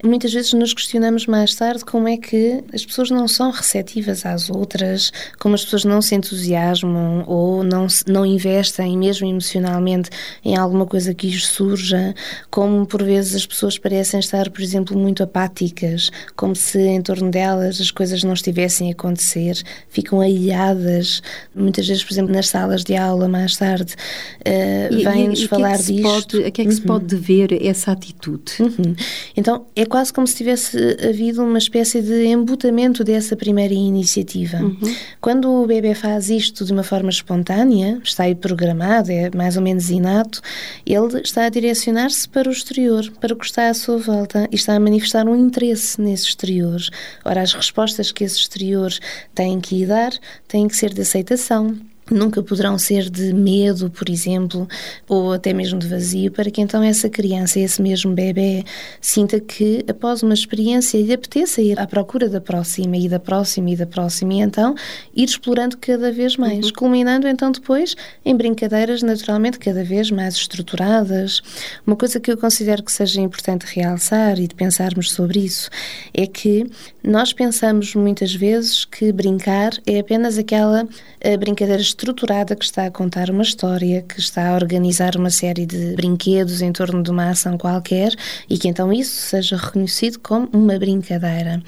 Muitas 0.04 0.32
vezes 0.32 0.52
nos 0.52 0.72
questionamos 0.72 1.26
mais 1.26 1.54
tarde 1.54 1.84
como 1.84 2.06
é 2.06 2.16
que 2.16 2.62
as 2.72 2.84
pessoas 2.84 3.10
não 3.10 3.26
são 3.26 3.50
receptivas 3.50 4.24
às 4.24 4.48
outras, 4.48 5.12
como 5.38 5.54
as 5.54 5.64
pessoas 5.64 5.84
não 5.84 6.00
se 6.00 6.14
entusiasmam 6.14 7.24
ou 7.26 7.64
não, 7.64 7.86
não 8.06 8.24
investem, 8.24 8.96
mesmo 8.96 9.26
emocionalmente, 9.26 10.10
em 10.44 10.56
alguma 10.56 10.86
coisa 10.86 11.12
que 11.12 11.26
lhes 11.26 11.46
surja, 11.46 12.14
como 12.50 12.86
por 12.86 13.02
vezes 13.02 13.34
as 13.34 13.46
pessoas 13.46 13.76
parecem 13.76 14.20
estar, 14.20 14.50
por 14.50 14.62
exemplo, 14.62 14.96
muito 14.96 15.22
apáticas, 15.22 16.10
como 16.36 16.54
se 16.54 16.78
em 16.78 17.02
torno 17.02 17.30
delas 17.30 17.80
as 17.80 17.90
coisas 17.90 18.22
não 18.22 18.34
estivessem 18.34 18.88
a 18.90 18.92
acontecer, 18.92 19.60
ficam 19.88 20.22
ilhadas. 20.22 21.22
Muitas 21.54 21.88
vezes, 21.88 22.04
por 22.04 22.12
exemplo, 22.12 22.32
nas 22.32 22.48
salas 22.48 22.84
de 22.84 22.96
aula, 22.96 23.28
mais 23.28 23.56
tarde, 23.56 23.94
uh, 24.40 25.02
vêm-nos 25.02 25.42
falar 25.44 25.76
que 25.78 25.92
é 25.92 25.94
disto. 25.94 26.02
Pode, 26.02 26.44
a 26.44 26.50
que 26.50 26.62
é 26.62 26.64
que 26.64 26.70
uhum. 26.70 26.76
se 26.76 26.82
pode 26.82 27.04
dever 27.04 27.66
essa 27.66 27.92
atitude? 27.92 28.52
Uhum. 28.60 28.94
Então, 29.36 29.66
é 29.74 29.87
quase 29.88 30.12
como 30.12 30.26
se 30.26 30.36
tivesse 30.36 30.76
havido 31.08 31.42
uma 31.42 31.58
espécie 31.58 32.00
de 32.00 32.26
embutamento 32.26 33.02
dessa 33.02 33.34
primeira 33.34 33.74
iniciativa. 33.74 34.58
Uhum. 34.58 34.94
Quando 35.20 35.50
o 35.50 35.66
bebê 35.66 35.94
faz 35.94 36.30
isto 36.30 36.64
de 36.64 36.72
uma 36.72 36.82
forma 36.82 37.10
espontânea, 37.10 38.00
está 38.04 38.24
aí 38.24 38.34
programado, 38.34 39.10
é 39.10 39.30
mais 39.34 39.56
ou 39.56 39.62
menos 39.62 39.90
inato, 39.90 40.40
ele 40.86 41.20
está 41.20 41.46
a 41.46 41.48
direcionar-se 41.48 42.28
para 42.28 42.48
o 42.48 42.52
exterior, 42.52 43.10
para 43.20 43.34
o 43.34 43.36
que 43.36 43.46
está 43.46 43.68
à 43.68 43.74
sua 43.74 43.98
volta 43.98 44.48
e 44.52 44.54
está 44.54 44.74
a 44.74 44.80
manifestar 44.80 45.26
um 45.26 45.34
interesse 45.34 46.00
nesse 46.00 46.26
exterior. 46.26 46.80
Ora, 47.24 47.42
as 47.42 47.52
respostas 47.52 48.12
que 48.12 48.24
esse 48.24 48.36
exterior 48.36 48.92
tem 49.34 49.60
que 49.60 49.86
dar 49.86 50.12
têm 50.46 50.68
que 50.68 50.76
ser 50.76 50.92
de 50.92 51.00
aceitação, 51.00 51.76
nunca 52.10 52.42
poderão 52.42 52.78
ser 52.78 53.10
de 53.10 53.32
medo, 53.32 53.90
por 53.90 54.08
exemplo, 54.08 54.68
ou 55.08 55.32
até 55.32 55.52
mesmo 55.52 55.78
de 55.78 55.88
vazio, 55.88 56.30
para 56.30 56.50
que 56.50 56.60
então 56.60 56.82
essa 56.82 57.08
criança, 57.08 57.60
esse 57.60 57.80
mesmo 57.80 58.12
bebê, 58.12 58.64
sinta 59.00 59.40
que 59.40 59.84
após 59.88 60.22
uma 60.22 60.34
experiência 60.34 61.00
lhe 61.00 61.12
apeteça 61.12 61.60
ir 61.60 61.78
à 61.78 61.86
procura 61.86 62.28
da 62.28 62.40
próxima 62.40 62.96
e 62.96 63.08
da 63.08 63.18
próxima 63.18 63.70
e 63.70 63.76
da 63.76 63.86
próxima 63.86 64.34
e 64.34 64.40
então 64.40 64.74
ir 65.14 65.24
explorando 65.24 65.76
cada 65.78 66.12
vez 66.12 66.36
mais, 66.36 66.66
uhum. 66.66 66.72
culminando 66.76 67.28
então 67.28 67.50
depois 67.50 67.94
em 68.24 68.36
brincadeiras 68.36 69.02
naturalmente 69.02 69.58
cada 69.58 69.84
vez 69.84 70.10
mais 70.10 70.34
estruturadas. 70.34 71.42
Uma 71.86 71.96
coisa 71.96 72.20
que 72.20 72.30
eu 72.30 72.36
considero 72.36 72.82
que 72.82 72.92
seja 72.92 73.20
importante 73.20 73.66
realçar 73.66 74.38
e 74.38 74.46
de 74.46 74.54
pensarmos 74.54 75.12
sobre 75.12 75.40
isso 75.40 75.70
é 76.14 76.26
que 76.26 76.66
nós 77.02 77.32
pensamos 77.32 77.94
muitas 77.94 78.34
vezes 78.34 78.84
que 78.84 79.12
brincar 79.12 79.72
é 79.86 79.98
apenas 80.00 80.38
aquela 80.38 80.86
eh, 81.20 81.36
brincadeira 81.36 81.80
estruturada 81.98 82.54
que 82.54 82.64
está 82.64 82.86
a 82.86 82.90
contar 82.90 83.28
uma 83.28 83.42
história, 83.42 84.02
que 84.02 84.20
está 84.20 84.50
a 84.50 84.54
organizar 84.54 85.16
uma 85.16 85.30
série 85.30 85.66
de 85.66 85.96
brinquedos 85.96 86.62
em 86.62 86.72
torno 86.72 87.02
de 87.02 87.10
uma 87.10 87.30
ação 87.30 87.58
qualquer 87.58 88.14
e 88.48 88.56
que 88.56 88.68
então 88.68 88.92
isso 88.92 89.20
seja 89.20 89.56
reconhecido 89.56 90.20
como 90.20 90.48
uma 90.52 90.78
brincadeira. 90.78 91.60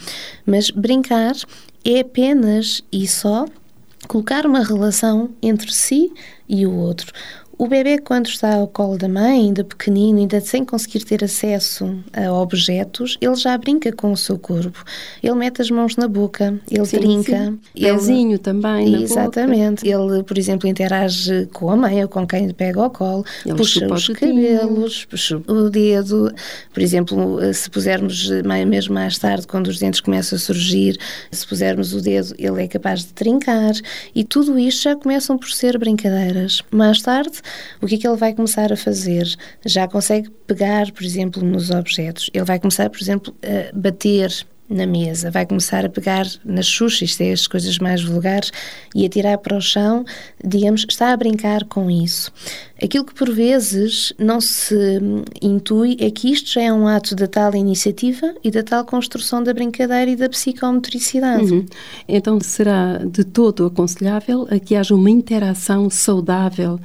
Mas 0.46 0.70
brincar 0.70 1.34
é 1.84 2.00
apenas 2.00 2.82
e 2.92 3.08
só 3.08 3.44
colocar 4.06 4.46
uma 4.46 4.62
relação 4.64 5.30
entre 5.42 5.72
si 5.72 6.12
e 6.48 6.64
o 6.64 6.74
outro. 6.76 7.12
O 7.60 7.68
bebê, 7.68 7.98
quando 7.98 8.26
está 8.26 8.54
ao 8.54 8.66
colo 8.66 8.96
da 8.96 9.06
mãe, 9.06 9.42
ainda 9.42 9.62
pequenino, 9.62 10.18
ainda 10.18 10.40
sem 10.40 10.64
conseguir 10.64 11.04
ter 11.04 11.22
acesso 11.22 11.94
a 12.10 12.32
objetos, 12.32 13.18
ele 13.20 13.36
já 13.36 13.58
brinca 13.58 13.92
com 13.92 14.12
o 14.12 14.16
seu 14.16 14.38
corpo. 14.38 14.82
Ele 15.22 15.34
mete 15.34 15.60
as 15.60 15.70
mãos 15.70 15.94
na 15.94 16.08
boca, 16.08 16.58
ele 16.70 16.86
sim, 16.86 16.96
brinca. 16.96 17.44
Sim. 17.44 17.60
Ele... 17.76 17.92
Pezinho 17.92 18.38
também 18.38 19.02
Exatamente. 19.02 19.86
Ele, 19.86 20.22
por 20.22 20.38
exemplo, 20.38 20.66
interage 20.66 21.50
com 21.52 21.68
a 21.68 21.76
mãe 21.76 22.02
ou 22.02 22.08
com 22.08 22.26
quem 22.26 22.48
pega 22.48 22.80
ao 22.80 22.88
colo, 22.88 23.26
ele 23.44 23.58
puxa 23.58 23.86
os 23.92 24.08
cabelos, 24.08 25.04
puxa 25.04 25.36
o 25.46 25.68
dedo. 25.68 26.32
Por 26.72 26.82
exemplo, 26.82 27.40
se 27.52 27.68
pusermos 27.68 28.30
mesmo 28.66 28.94
mais 28.94 29.18
tarde, 29.18 29.46
quando 29.46 29.66
os 29.66 29.78
dentes 29.78 30.00
começam 30.00 30.34
a 30.34 30.40
surgir, 30.40 30.96
se 31.30 31.46
pusermos 31.46 31.92
o 31.92 32.00
dedo, 32.00 32.34
ele 32.38 32.62
é 32.62 32.66
capaz 32.66 33.00
de 33.00 33.12
trincar. 33.12 33.74
E 34.14 34.24
tudo 34.24 34.58
isto 34.58 34.84
já 34.84 34.96
começam 34.96 35.36
por 35.36 35.50
ser 35.50 35.76
brincadeiras. 35.76 36.62
Mais 36.70 37.02
tarde, 37.02 37.42
o 37.80 37.86
que 37.86 37.94
é 37.94 37.98
que 37.98 38.06
ele 38.06 38.16
vai 38.16 38.34
começar 38.34 38.72
a 38.72 38.76
fazer? 38.76 39.26
Já 39.64 39.86
consegue 39.88 40.30
pegar, 40.46 40.90
por 40.92 41.04
exemplo, 41.04 41.42
nos 41.44 41.70
objetos. 41.70 42.30
Ele 42.32 42.44
vai 42.44 42.58
começar, 42.58 42.88
por 42.90 43.00
exemplo, 43.00 43.34
a 43.42 43.76
bater 43.76 44.30
na 44.68 44.86
mesa, 44.86 45.32
vai 45.32 45.44
começar 45.44 45.84
a 45.84 45.88
pegar 45.88 46.24
nas 46.44 46.66
xuxas, 46.66 47.10
isto 47.10 47.22
é 47.22 47.32
as 47.32 47.48
coisas 47.48 47.78
mais 47.78 48.04
vulgares, 48.04 48.52
e 48.94 49.04
a 49.04 49.08
tirar 49.08 49.36
para 49.38 49.56
o 49.56 49.60
chão, 49.60 50.04
digamos, 50.44 50.86
está 50.88 51.12
a 51.12 51.16
brincar 51.16 51.64
com 51.64 51.90
isso. 51.90 52.32
Aquilo 52.82 53.04
que 53.04 53.14
por 53.14 53.30
vezes 53.30 54.12
não 54.18 54.40
se 54.40 54.74
intui 55.42 55.96
é 56.00 56.10
que 56.10 56.32
isto 56.32 56.50
já 56.50 56.62
é 56.62 56.72
um 56.72 56.86
ato 56.86 57.14
da 57.14 57.26
tal 57.26 57.54
iniciativa 57.54 58.34
e 58.42 58.50
da 58.50 58.62
tal 58.62 58.84
construção 58.84 59.42
da 59.42 59.52
brincadeira 59.52 60.10
e 60.10 60.16
da 60.16 60.28
psicomotricidade. 60.28 61.52
Uhum. 61.52 61.66
Então 62.08 62.40
será 62.40 62.98
de 62.98 63.22
todo 63.22 63.66
aconselhável 63.66 64.46
que 64.64 64.74
haja 64.74 64.94
uma 64.94 65.10
interação 65.10 65.90
saudável 65.90 66.80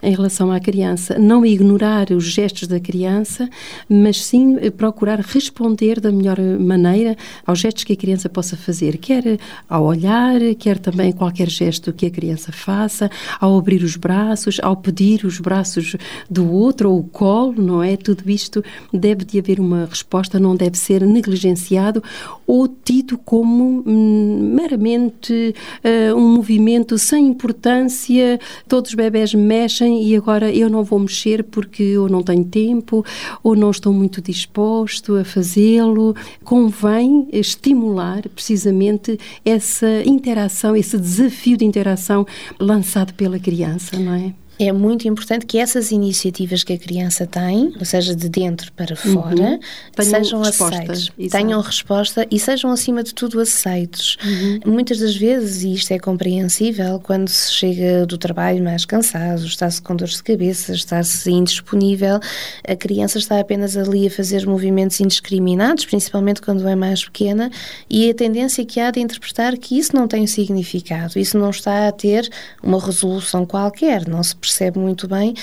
em 0.00 0.12
relação 0.12 0.52
à 0.52 0.60
criança, 0.60 1.18
não 1.18 1.44
ignorar 1.44 2.10
os 2.10 2.24
gestos 2.24 2.68
da 2.68 2.78
criança, 2.78 3.48
mas 3.88 4.22
sim 4.22 4.56
procurar 4.76 5.18
responder 5.18 5.98
da 5.98 6.12
melhor 6.12 6.38
maneira 6.38 7.16
aos 7.44 7.58
gestos 7.58 7.82
que 7.82 7.94
a 7.94 7.96
criança 7.96 8.28
possa 8.28 8.56
fazer, 8.56 8.98
quer 8.98 9.38
ao 9.68 9.84
olhar, 9.84 10.38
quer 10.58 10.78
também 10.78 11.12
qualquer 11.12 11.48
gesto 11.48 11.92
que 11.92 12.06
a 12.06 12.10
criança 12.10 12.52
faça, 12.52 13.10
ao 13.40 13.58
abrir 13.58 13.82
os 13.82 13.96
braços, 13.96 14.60
ao 14.62 14.76
pedir 14.76 15.24
os 15.24 15.39
braços 15.40 15.96
do 16.28 16.50
outro 16.52 16.90
ou 16.90 17.00
o 17.00 17.04
colo, 17.04 17.54
não 17.56 17.82
é? 17.82 17.96
Tudo 17.96 18.30
isto 18.30 18.62
deve 18.92 19.24
de 19.24 19.38
haver 19.38 19.60
uma 19.60 19.86
resposta, 19.86 20.38
não 20.38 20.54
deve 20.54 20.76
ser 20.78 21.06
negligenciado 21.06 22.02
ou 22.46 22.66
tido 22.68 23.16
como 23.16 23.82
hum, 23.86 24.52
meramente 24.54 25.54
uh, 25.84 26.16
um 26.16 26.34
movimento 26.34 26.98
sem 26.98 27.28
importância, 27.28 28.40
todos 28.68 28.90
os 28.90 28.96
bebés 28.96 29.34
mexem 29.34 30.02
e 30.04 30.16
agora 30.16 30.52
eu 30.52 30.68
não 30.68 30.82
vou 30.82 30.98
mexer 30.98 31.44
porque 31.44 31.82
eu 31.82 32.08
não 32.08 32.22
tenho 32.22 32.44
tempo 32.44 33.04
ou 33.42 33.54
não 33.54 33.70
estou 33.70 33.92
muito 33.92 34.20
disposto 34.20 35.16
a 35.16 35.24
fazê-lo. 35.24 36.14
Convém 36.44 37.28
estimular 37.32 38.28
precisamente 38.28 39.18
essa 39.44 40.02
interação, 40.04 40.74
esse 40.74 40.98
desafio 40.98 41.56
de 41.56 41.64
interação 41.64 42.26
lançado 42.58 43.14
pela 43.14 43.38
criança, 43.38 43.98
não 43.98 44.14
é? 44.14 44.34
É 44.60 44.72
muito 44.72 45.08
importante 45.08 45.46
que 45.46 45.56
essas 45.56 45.90
iniciativas 45.90 46.62
que 46.62 46.74
a 46.74 46.78
criança 46.78 47.26
tem, 47.26 47.72
ou 47.78 47.84
seja, 47.86 48.14
de 48.14 48.28
dentro 48.28 48.70
para 48.72 48.94
uhum. 49.06 49.14
fora, 49.14 49.58
uhum. 49.98 50.04
sejam 50.04 50.42
aceites, 50.42 51.10
tenham 51.30 51.58
resposta 51.62 52.26
e 52.30 52.38
sejam, 52.38 52.70
acima 52.70 53.02
de 53.02 53.14
tudo, 53.14 53.40
aceitos. 53.40 54.18
Uhum. 54.22 54.60
Muitas 54.66 54.98
das 54.98 55.16
vezes, 55.16 55.62
e 55.62 55.72
isto 55.72 55.92
é 55.92 55.98
compreensível, 55.98 57.00
quando 57.00 57.28
se 57.28 57.54
chega 57.54 58.04
do 58.04 58.18
trabalho 58.18 58.62
mais 58.62 58.84
cansado, 58.84 59.46
está-se 59.46 59.80
com 59.80 59.96
dores 59.96 60.16
de 60.16 60.24
cabeça, 60.24 60.74
está-se 60.74 61.30
indisponível, 61.30 62.20
a 62.68 62.76
criança 62.76 63.16
está 63.16 63.40
apenas 63.40 63.78
ali 63.78 64.08
a 64.08 64.10
fazer 64.10 64.46
movimentos 64.46 65.00
indiscriminados, 65.00 65.86
principalmente 65.86 66.42
quando 66.42 66.68
é 66.68 66.76
mais 66.76 67.02
pequena, 67.02 67.50
e 67.88 68.10
a 68.10 68.14
tendência 68.14 68.62
que 68.66 68.78
há 68.78 68.90
de 68.90 69.00
interpretar 69.00 69.56
que 69.56 69.78
isso 69.78 69.96
não 69.96 70.06
tem 70.06 70.26
significado, 70.26 71.18
isso 71.18 71.38
não 71.38 71.48
está 71.48 71.88
a 71.88 71.92
ter 71.92 72.28
uma 72.62 72.78
resolução 72.78 73.46
qualquer, 73.46 74.06
não 74.06 74.22
se 74.22 74.36
percebe 74.36 74.49
muito 74.78 75.08
bem 75.08 75.34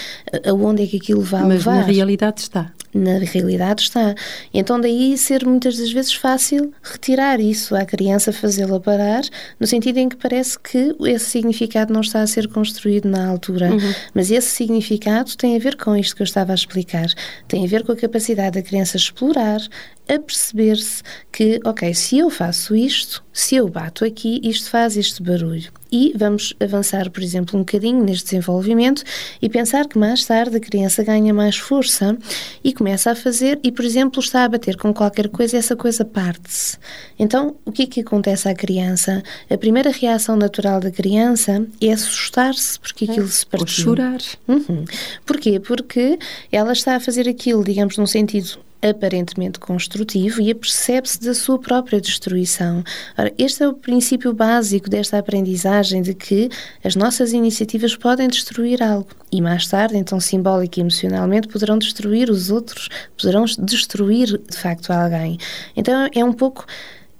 aonde 0.45 0.83
é 0.83 0.87
que 0.87 0.97
aquilo 0.97 1.21
vai 1.21 1.41
Mas 1.43 1.59
levar. 1.59 1.75
Mas 1.77 1.85
na 1.87 1.91
realidade 1.91 2.41
está. 2.41 2.71
Na 2.97 3.19
realidade 3.19 3.83
está. 3.83 4.15
Então 4.53 4.79
daí 4.79 5.17
ser 5.17 5.45
muitas 5.45 5.77
das 5.77 5.91
vezes 5.91 6.13
fácil 6.13 6.73
retirar 6.81 7.39
isso 7.39 7.75
à 7.75 7.85
criança, 7.85 8.33
fazê-la 8.33 8.79
parar, 8.79 9.21
no 9.59 9.67
sentido 9.67 9.97
em 9.97 10.09
que 10.09 10.15
parece 10.15 10.57
que 10.59 10.95
esse 11.05 11.25
significado 11.25 11.93
não 11.93 12.01
está 12.01 12.21
a 12.21 12.27
ser 12.27 12.47
construído 12.47 13.07
na 13.07 13.27
altura. 13.27 13.71
Uhum. 13.71 13.93
Mas 14.13 14.31
esse 14.31 14.49
significado 14.49 15.35
tem 15.37 15.55
a 15.55 15.59
ver 15.59 15.75
com 15.75 15.95
isto 15.95 16.15
que 16.15 16.21
eu 16.21 16.25
estava 16.25 16.51
a 16.51 16.55
explicar. 16.55 17.07
Tem 17.47 17.63
a 17.63 17.67
ver 17.67 17.83
com 17.83 17.91
a 17.91 17.95
capacidade 17.95 18.59
da 18.59 18.67
criança 18.67 18.97
explorar, 18.97 19.59
a 20.07 20.19
perceber-se 20.19 21.03
que, 21.31 21.59
ok, 21.65 21.93
se 21.93 22.17
eu 22.17 22.29
faço 22.29 22.75
isto, 22.75 23.23
se 23.31 23.55
eu 23.55 23.67
bato 23.67 24.05
aqui, 24.05 24.39
isto 24.43 24.69
faz 24.69 24.97
este 24.97 25.21
barulho. 25.21 25.71
E 25.91 26.13
vamos 26.15 26.53
avançar, 26.59 27.09
por 27.09 27.21
exemplo, 27.21 27.55
um 27.55 27.61
bocadinho 27.61 28.03
neste 28.03 28.25
desenvolvimento 28.25 29.03
e 29.41 29.47
pensar 29.49 29.87
que 29.87 29.97
mais 29.97 30.25
tarde 30.25 30.57
a 30.57 30.59
criança 30.59 31.03
ganha 31.03 31.33
mais 31.33 31.57
força 31.57 32.17
e 32.63 32.73
começa 32.73 32.86
a 32.93 33.15
fazer, 33.15 33.59
e, 33.63 33.71
por 33.71 33.83
exemplo, 33.83 34.19
está 34.19 34.43
a 34.43 34.49
bater 34.49 34.77
com 34.77 34.93
qualquer 34.93 35.29
coisa 35.29 35.55
e 35.55 35.59
essa 35.59 35.75
coisa 35.75 36.05
parte-se. 36.05 36.77
Então, 37.17 37.55
o 37.65 37.71
que 37.71 37.83
é 37.83 37.85
que 37.85 38.01
acontece 38.01 38.47
à 38.47 38.55
criança? 38.55 39.23
A 39.49 39.57
primeira 39.57 39.91
reação 39.91 40.35
natural 40.35 40.79
da 40.79 40.91
criança 40.91 41.65
é 41.81 41.91
assustar-se 41.91 42.79
porque 42.79 43.05
aquilo 43.05 43.27
é, 43.27 43.29
se 43.29 43.45
partiu. 43.45 43.89
Ou 43.89 43.95
chorar. 43.95 44.19
Uhum. 44.47 44.85
Porquê? 45.25 45.59
Porque 45.59 46.17
ela 46.51 46.73
está 46.73 46.95
a 46.95 46.99
fazer 46.99 47.27
aquilo, 47.27 47.63
digamos, 47.63 47.97
num 47.97 48.07
sentido 48.07 48.59
aparentemente 48.81 49.59
construtivo 49.59 50.41
e 50.41 50.51
apercebe-se 50.51 51.23
da 51.23 51.33
sua 51.33 51.59
própria 51.59 51.99
destruição. 51.99 52.83
Ora, 53.17 53.33
este 53.37 53.63
é 53.63 53.67
o 53.67 53.73
princípio 53.73 54.33
básico 54.33 54.89
desta 54.89 55.17
aprendizagem 55.17 56.01
de 56.01 56.13
que 56.13 56.49
as 56.83 56.95
nossas 56.95 57.33
iniciativas 57.33 57.95
podem 57.95 58.27
destruir 58.27 58.81
algo 58.83 59.09
e 59.31 59.41
mais 59.41 59.67
tarde, 59.67 59.97
então 59.97 60.19
simbólica 60.19 60.79
e 60.79 60.81
emocionalmente, 60.81 61.47
poderão 61.47 61.77
destruir 61.77 62.29
os 62.29 62.49
outros, 62.49 62.89
poderão 63.17 63.45
destruir 63.59 64.37
de 64.37 64.57
facto 64.57 64.91
alguém. 64.91 65.37
Então 65.75 66.09
é 66.13 66.23
um 66.23 66.33
pouco 66.33 66.65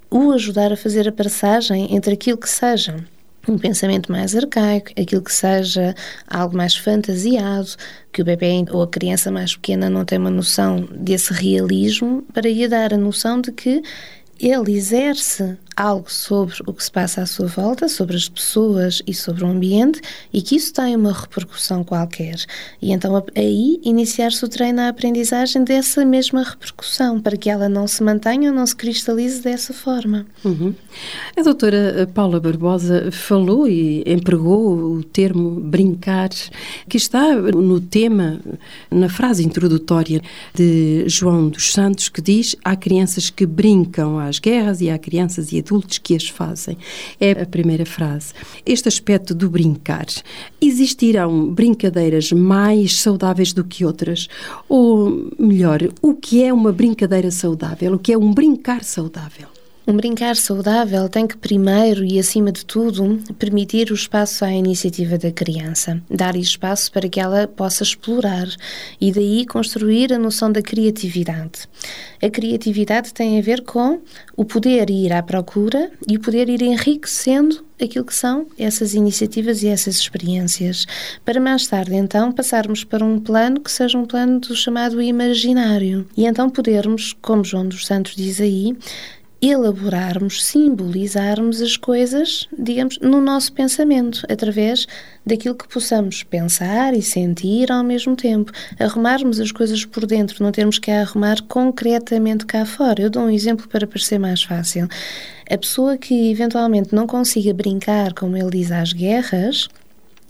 o 0.10 0.32
ajudar 0.32 0.72
a 0.72 0.78
fazer 0.78 1.08
a 1.08 1.12
passagem 1.12 1.94
entre 1.94 2.14
aquilo 2.14 2.38
que 2.38 2.50
seja 2.50 3.04
um 3.48 3.58
pensamento 3.58 4.12
mais 4.12 4.36
arcaico, 4.36 4.92
aquilo 5.00 5.22
que 5.22 5.34
seja 5.34 5.96
algo 6.28 6.56
mais 6.56 6.76
fantasiado, 6.76 7.70
que 8.12 8.22
o 8.22 8.26
bebê 8.26 8.66
ou 8.72 8.82
a 8.82 8.88
criança 8.88 9.32
mais 9.32 9.56
pequena 9.56 9.90
não 9.90 10.06
tem 10.06 10.18
uma 10.18 10.30
noção 10.30 10.88
desse 10.92 11.34
realismo, 11.34 12.24
para 12.34 12.50
lhe 12.50 12.68
dar 12.68 12.94
a 12.94 12.98
noção 12.98 13.42
de 13.42 13.52
que 13.52 13.82
ele 14.40 14.74
exerce 14.74 15.58
algo 15.78 16.12
sobre 16.12 16.56
o 16.66 16.74
que 16.74 16.84
se 16.84 16.92
passa 16.92 17.22
à 17.22 17.26
sua 17.28 17.46
volta, 17.46 17.88
sobre 17.88 18.16
as 18.16 18.28
pessoas 18.28 19.04
e 19.06 19.14
sobre 19.14 19.44
o 19.44 19.48
ambiente 19.48 20.02
e 20.34 20.42
que 20.42 20.56
isso 20.56 20.74
tem 20.74 20.96
uma 20.96 21.14
repercussão 21.14 21.84
qualquer. 21.84 22.36
E 22.82 22.92
então 22.92 23.24
aí 23.36 23.80
iniciar-se 23.84 24.44
o 24.44 24.48
treino 24.48 24.82
à 24.82 24.90
aprendizagem 24.90 25.64
dessa 25.64 26.04
mesma 26.04 26.42
repercussão, 26.42 27.22
para 27.22 27.38
que 27.38 27.50
ela 27.50 27.70
não 27.70 27.88
se 27.88 28.02
mantenha 28.02 28.50
ou 28.50 28.56
não 28.56 28.66
se 28.66 28.76
cristalize 28.76 29.42
dessa 29.42 29.72
forma. 29.72 30.26
Uhum. 30.44 30.74
A 31.38 31.44
doutora 31.44 32.10
Paula 32.12 32.40
Barbosa 32.40 33.12
falou 33.12 33.68
e 33.68 34.04
empregou 34.08 34.96
o 34.96 35.04
termo 35.04 35.60
brincar, 35.60 36.30
que 36.90 36.98
está 36.98 37.36
no 37.36 37.80
tema, 37.80 38.40
na 38.90 39.10
frase 39.10 39.46
introdutória 39.46 40.22
de 40.56 41.04
João 41.08 41.50
dos 41.50 41.72
Santos, 41.72 42.10
que 42.10 42.22
diz: 42.22 42.56
há 42.64 42.76
crianças 42.76 43.30
que 43.30 43.46
brincam 43.46 44.18
às 44.18 44.40
guerras 44.40 44.82
e 44.82 44.90
há 44.90 44.98
crianças 44.98 45.52
e 45.52 45.67
adultos 45.68 45.98
que 45.98 46.16
as 46.16 46.30
fazem. 46.30 46.78
É 47.20 47.32
a 47.32 47.46
primeira 47.46 47.86
frase. 47.86 48.34
Este 48.66 48.88
aspecto 48.88 49.36
do 49.36 49.50
brincar. 49.50 50.06
Existirão 50.62 51.54
brincadeiras 51.54 52.32
mais 52.32 53.00
saudáveis 53.00 53.52
do 53.52 53.64
que 53.64 53.84
outras? 53.84 54.30
Ou, 54.70 55.30
melhor, 55.38 55.82
o 56.02 56.14
que 56.14 56.44
é 56.44 56.54
uma 56.54 56.72
brincadeira 56.72 57.30
saudável? 57.30 57.94
O 57.94 58.00
que 58.00 58.14
é 58.14 58.18
um 58.18 58.34
brincar 58.34 58.84
saudável? 58.84 59.57
Um 59.90 59.96
brincar 59.96 60.36
saudável 60.36 61.08
tem 61.08 61.26
que, 61.26 61.38
primeiro 61.38 62.04
e 62.04 62.20
acima 62.20 62.52
de 62.52 62.66
tudo, 62.66 63.24
permitir 63.40 63.90
o 63.90 63.94
espaço 63.94 64.44
à 64.44 64.52
iniciativa 64.52 65.18
da 65.18 65.32
criança, 65.32 66.04
dar-lhe 66.10 66.42
espaço 66.42 66.92
para 66.92 67.08
que 67.08 67.22
ela 67.22 67.48
possa 67.48 67.84
explorar 67.84 68.50
e 69.00 69.14
daí 69.14 69.46
construir 69.46 70.12
a 70.12 70.20
noção 70.20 70.52
da 70.52 70.62
criatividade. 70.62 71.70
A 72.22 72.30
criatividade 72.30 73.14
tem 73.14 73.40
a 73.40 73.42
ver 73.42 73.62
com 73.62 74.02
o 74.36 74.44
poder 74.44 74.90
ir 74.90 75.14
à 75.14 75.24
procura 75.24 75.90
e 76.06 76.18
o 76.18 76.20
poder 76.20 76.50
ir 76.50 76.62
enriquecendo 76.62 77.66
aquilo 77.82 78.06
que 78.06 78.16
são 78.16 78.48
essas 78.58 78.94
iniciativas 78.94 79.62
e 79.62 79.68
essas 79.68 79.96
experiências, 79.96 80.86
para 81.24 81.40
mais 81.40 81.68
tarde 81.68 81.96
então 81.96 82.32
passarmos 82.32 82.84
para 82.84 83.06
um 83.06 83.20
plano 83.20 83.62
que 83.62 83.72
seja 83.72 83.98
um 83.98 84.06
plano 84.06 84.40
do 84.40 84.56
chamado 84.56 85.02
imaginário 85.02 86.08
e 86.18 86.26
então 86.26 86.50
podermos, 86.50 87.14
como 87.22 87.44
João 87.44 87.68
dos 87.68 87.86
Santos 87.86 88.16
diz 88.16 88.42
aí, 88.42 88.76
elaborarmos, 89.42 90.44
simbolizarmos 90.44 91.62
as 91.62 91.78
coisas, 91.78 92.48
digamos, 92.58 92.98
no 93.00 93.22
nosso 93.22 93.54
pensamento, 93.54 94.26
através 94.30 94.88
daquilo 95.26 95.56
que 95.56 95.68
possamos 95.68 96.24
pensar 96.24 96.94
e 96.96 97.02
sentir 97.02 97.72
ao 97.72 97.84
mesmo 97.84 98.16
tempo. 98.16 98.52
Arrumarmos 98.80 99.40
as 99.40 99.52
coisas 99.52 99.86
por 99.86 100.06
dentro, 100.06 100.44
não 100.44 100.52
termos 100.52 100.80
que 100.80 100.90
arrumar 100.90 101.42
concretamente 101.44 102.46
cá 102.46 102.66
fora. 102.66 103.02
Eu 103.02 103.10
dou 103.10 103.24
um 103.24 103.30
exemplo 103.30 103.68
para 103.68 103.86
parecer 103.86 104.18
mais 104.18 104.42
fácil. 104.42 104.88
A 105.50 105.58
pessoa 105.58 105.98
que 105.98 106.32
eventualmente 106.32 106.94
não 106.94 107.06
consiga 107.06 107.54
brincar, 107.54 108.14
como 108.14 108.36
ele 108.36 108.50
diz, 108.50 108.72
às 108.72 108.92
guerras, 108.92 109.68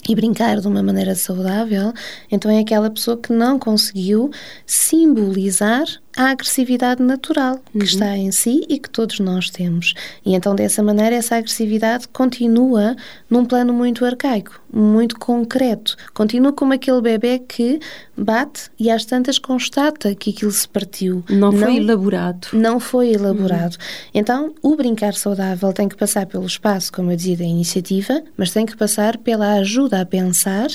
e 0.08 0.16
brincar 0.16 0.60
de 0.60 0.68
uma 0.68 0.82
maneira 0.82 1.16
saudável, 1.16 1.94
então 2.32 2.50
é 2.50 2.60
aquela 2.60 2.90
pessoa 2.90 3.18
que 3.18 3.34
não 3.34 3.60
conseguiu 3.60 4.32
simbolizar 4.66 5.86
a 6.18 6.32
agressividade 6.32 7.02
natural 7.02 7.60
que 7.72 7.78
uhum. 7.78 7.84
está 7.84 8.18
em 8.18 8.32
si 8.32 8.66
e 8.68 8.80
que 8.80 8.90
todos 8.90 9.20
nós 9.20 9.52
temos. 9.52 9.94
E 10.26 10.34
então, 10.34 10.56
dessa 10.56 10.82
maneira, 10.82 11.16
essa 11.16 11.36
agressividade 11.36 12.08
continua 12.08 12.96
num 13.30 13.46
plano 13.46 13.72
muito 13.72 14.04
arcaico, 14.04 14.60
muito 14.74 15.20
concreto. 15.20 15.96
Continua 16.16 16.52
como 16.52 16.74
aquele 16.74 17.00
bebê 17.02 17.40
que 17.40 17.80
bate 18.18 18.72
e 18.80 18.90
às 18.90 19.06
tantas 19.06 19.38
constata 19.38 20.16
que 20.16 20.32
aquilo 20.32 20.52
se 20.52 20.68
partiu. 20.68 21.24
Não, 21.30 21.52
não 21.52 21.60
foi 21.60 21.78
elaborado. 21.78 22.48
Não 22.52 22.80
foi 22.80 23.12
elaborado. 23.14 23.76
Uhum. 23.76 24.10
Então, 24.16 24.56
o 24.64 24.76
brincar 24.76 25.14
saudável 25.14 25.72
tem 25.72 25.88
que 25.88 25.96
passar 25.96 26.26
pelo 26.26 26.48
espaço, 26.48 26.92
como 26.92 27.12
eu 27.12 27.16
dizia, 27.16 27.38
da 27.38 27.46
iniciativa, 27.46 28.24
mas 28.36 28.50
tem 28.50 28.66
que 28.66 28.76
passar 28.76 29.18
pela 29.18 29.54
ajuda 29.54 30.02
a 30.02 30.06
pensar 30.06 30.70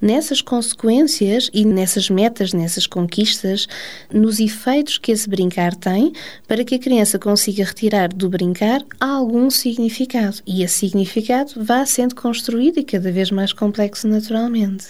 nessas 0.00 0.40
consequências 0.40 1.50
e 1.52 1.64
nessas 1.64 2.08
metas, 2.08 2.52
nessas 2.52 2.86
conquistas, 2.86 3.66
nos 4.12 4.40
efeitos 4.40 4.98
que 4.98 5.12
esse 5.12 5.28
brincar 5.28 5.74
tem, 5.74 6.12
para 6.48 6.64
que 6.64 6.74
a 6.74 6.78
criança 6.78 7.18
consiga 7.18 7.64
retirar 7.64 8.08
do 8.08 8.28
brincar 8.28 8.82
algum 8.98 9.50
significado. 9.50 10.38
E 10.46 10.62
esse 10.62 10.80
significado 10.80 11.52
vá 11.56 11.84
sendo 11.84 12.14
construído 12.14 12.78
e 12.78 12.84
cada 12.84 13.12
vez 13.12 13.30
mais 13.30 13.52
complexo 13.52 14.08
naturalmente. 14.08 14.88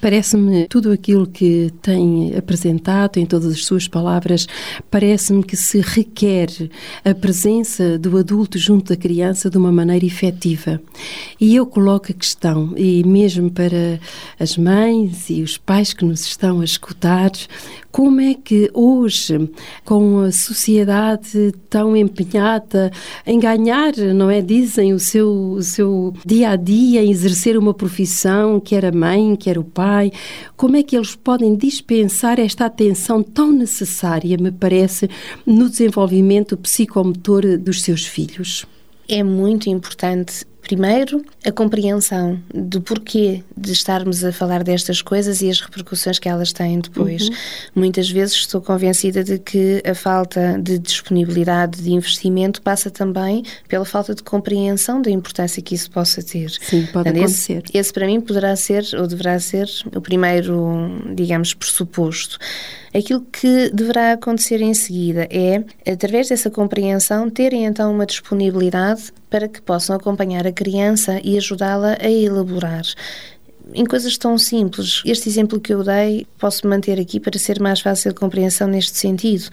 Parece-me 0.00 0.66
tudo 0.68 0.90
aquilo 0.92 1.26
que 1.26 1.72
tem 1.82 2.34
apresentado 2.36 3.18
em 3.18 3.26
todas 3.26 3.52
as 3.52 3.64
suas 3.64 3.86
palavras, 3.86 4.46
parece-me 4.90 5.42
que 5.42 5.56
se 5.56 5.80
requer 5.80 6.48
a 7.04 7.14
presença 7.14 7.98
do 7.98 8.16
adulto 8.16 8.58
junto 8.58 8.88
da 8.88 8.96
criança 8.96 9.50
de 9.50 9.56
uma 9.56 9.72
maneira 9.72 10.04
efetiva. 10.04 10.80
E 11.40 11.54
eu 11.54 11.66
coloco 11.66 12.10
a 12.10 12.14
questão, 12.14 12.72
e 12.76 13.04
mesmo 13.04 13.50
para 13.50 14.00
as 14.38 14.47
mães 14.56 15.28
e 15.28 15.42
os 15.42 15.58
pais 15.58 15.92
que 15.92 16.04
nos 16.04 16.22
estão 16.22 16.60
a 16.60 16.64
escutar, 16.64 17.30
como 17.90 18.20
é 18.20 18.34
que 18.34 18.70
hoje, 18.72 19.50
com 19.84 20.20
a 20.20 20.30
sociedade 20.30 21.52
tão 21.68 21.96
empenhada 21.96 22.90
em 23.26 23.38
ganhar, 23.38 23.96
não 24.14 24.30
é? 24.30 24.40
Dizem 24.40 24.92
o 24.92 24.98
seu, 24.98 25.52
o 25.52 25.62
seu 25.62 26.14
dia 26.24 26.50
a 26.50 26.56
dia, 26.56 27.02
em 27.02 27.10
exercer 27.10 27.58
uma 27.58 27.74
profissão, 27.74 28.60
quer 28.60 28.84
a 28.84 28.92
mãe, 28.92 29.34
quer 29.36 29.58
o 29.58 29.64
pai, 29.64 30.12
como 30.56 30.76
é 30.76 30.82
que 30.82 30.96
eles 30.96 31.14
podem 31.14 31.56
dispensar 31.56 32.38
esta 32.38 32.66
atenção 32.66 33.22
tão 33.22 33.50
necessária, 33.50 34.36
me 34.38 34.52
parece, 34.52 35.08
no 35.44 35.68
desenvolvimento 35.68 36.56
psicomotor 36.56 37.58
dos 37.58 37.82
seus 37.82 38.06
filhos? 38.06 38.66
É 39.08 39.22
muito 39.22 39.70
importante 39.70 40.44
Primeiro, 40.68 41.24
a 41.46 41.50
compreensão 41.50 42.38
do 42.52 42.82
porquê 42.82 43.42
de 43.56 43.72
estarmos 43.72 44.22
a 44.22 44.30
falar 44.30 44.62
destas 44.62 45.00
coisas 45.00 45.40
e 45.40 45.48
as 45.48 45.62
repercussões 45.62 46.18
que 46.18 46.28
elas 46.28 46.52
têm 46.52 46.78
depois. 46.78 47.30
Uhum. 47.30 47.34
Muitas 47.74 48.10
vezes 48.10 48.34
estou 48.34 48.60
convencida 48.60 49.24
de 49.24 49.38
que 49.38 49.82
a 49.82 49.94
falta 49.94 50.60
de 50.62 50.78
disponibilidade 50.78 51.80
de 51.80 51.90
investimento 51.90 52.60
passa 52.60 52.90
também 52.90 53.42
pela 53.66 53.86
falta 53.86 54.14
de 54.14 54.22
compreensão 54.22 55.00
da 55.00 55.10
importância 55.10 55.62
que 55.62 55.74
isso 55.74 55.90
possa 55.90 56.22
ter. 56.22 56.50
Sim, 56.60 56.86
pode 56.92 57.08
acontecer. 57.08 57.62
Esse, 57.64 57.78
esse 57.78 57.90
para 57.90 58.06
mim 58.06 58.20
poderá 58.20 58.54
ser 58.54 58.84
ou 58.98 59.06
deverá 59.06 59.40
ser 59.40 59.66
o 59.96 60.02
primeiro, 60.02 61.02
digamos, 61.14 61.54
pressuposto. 61.54 62.38
Aquilo 62.98 63.20
que 63.30 63.70
deverá 63.70 64.12
acontecer 64.12 64.60
em 64.60 64.74
seguida 64.74 65.28
é, 65.30 65.62
através 65.88 66.28
dessa 66.28 66.50
compreensão, 66.50 67.30
terem 67.30 67.64
então 67.64 67.92
uma 67.92 68.04
disponibilidade 68.04 69.12
para 69.30 69.46
que 69.46 69.62
possam 69.62 69.94
acompanhar 69.94 70.44
a 70.48 70.52
criança 70.52 71.20
e 71.22 71.36
ajudá-la 71.36 71.96
a 72.00 72.10
elaborar 72.10 72.82
em 73.74 73.84
coisas 73.84 74.16
tão 74.16 74.36
simples. 74.38 75.02
Este 75.04 75.28
exemplo 75.28 75.60
que 75.60 75.72
eu 75.72 75.84
dei 75.84 76.26
posso 76.38 76.66
manter 76.66 76.98
aqui 76.98 77.20
para 77.20 77.38
ser 77.38 77.60
mais 77.60 77.80
fácil 77.80 78.12
de 78.12 78.18
compreensão 78.18 78.66
neste 78.66 78.96
sentido. 78.96 79.48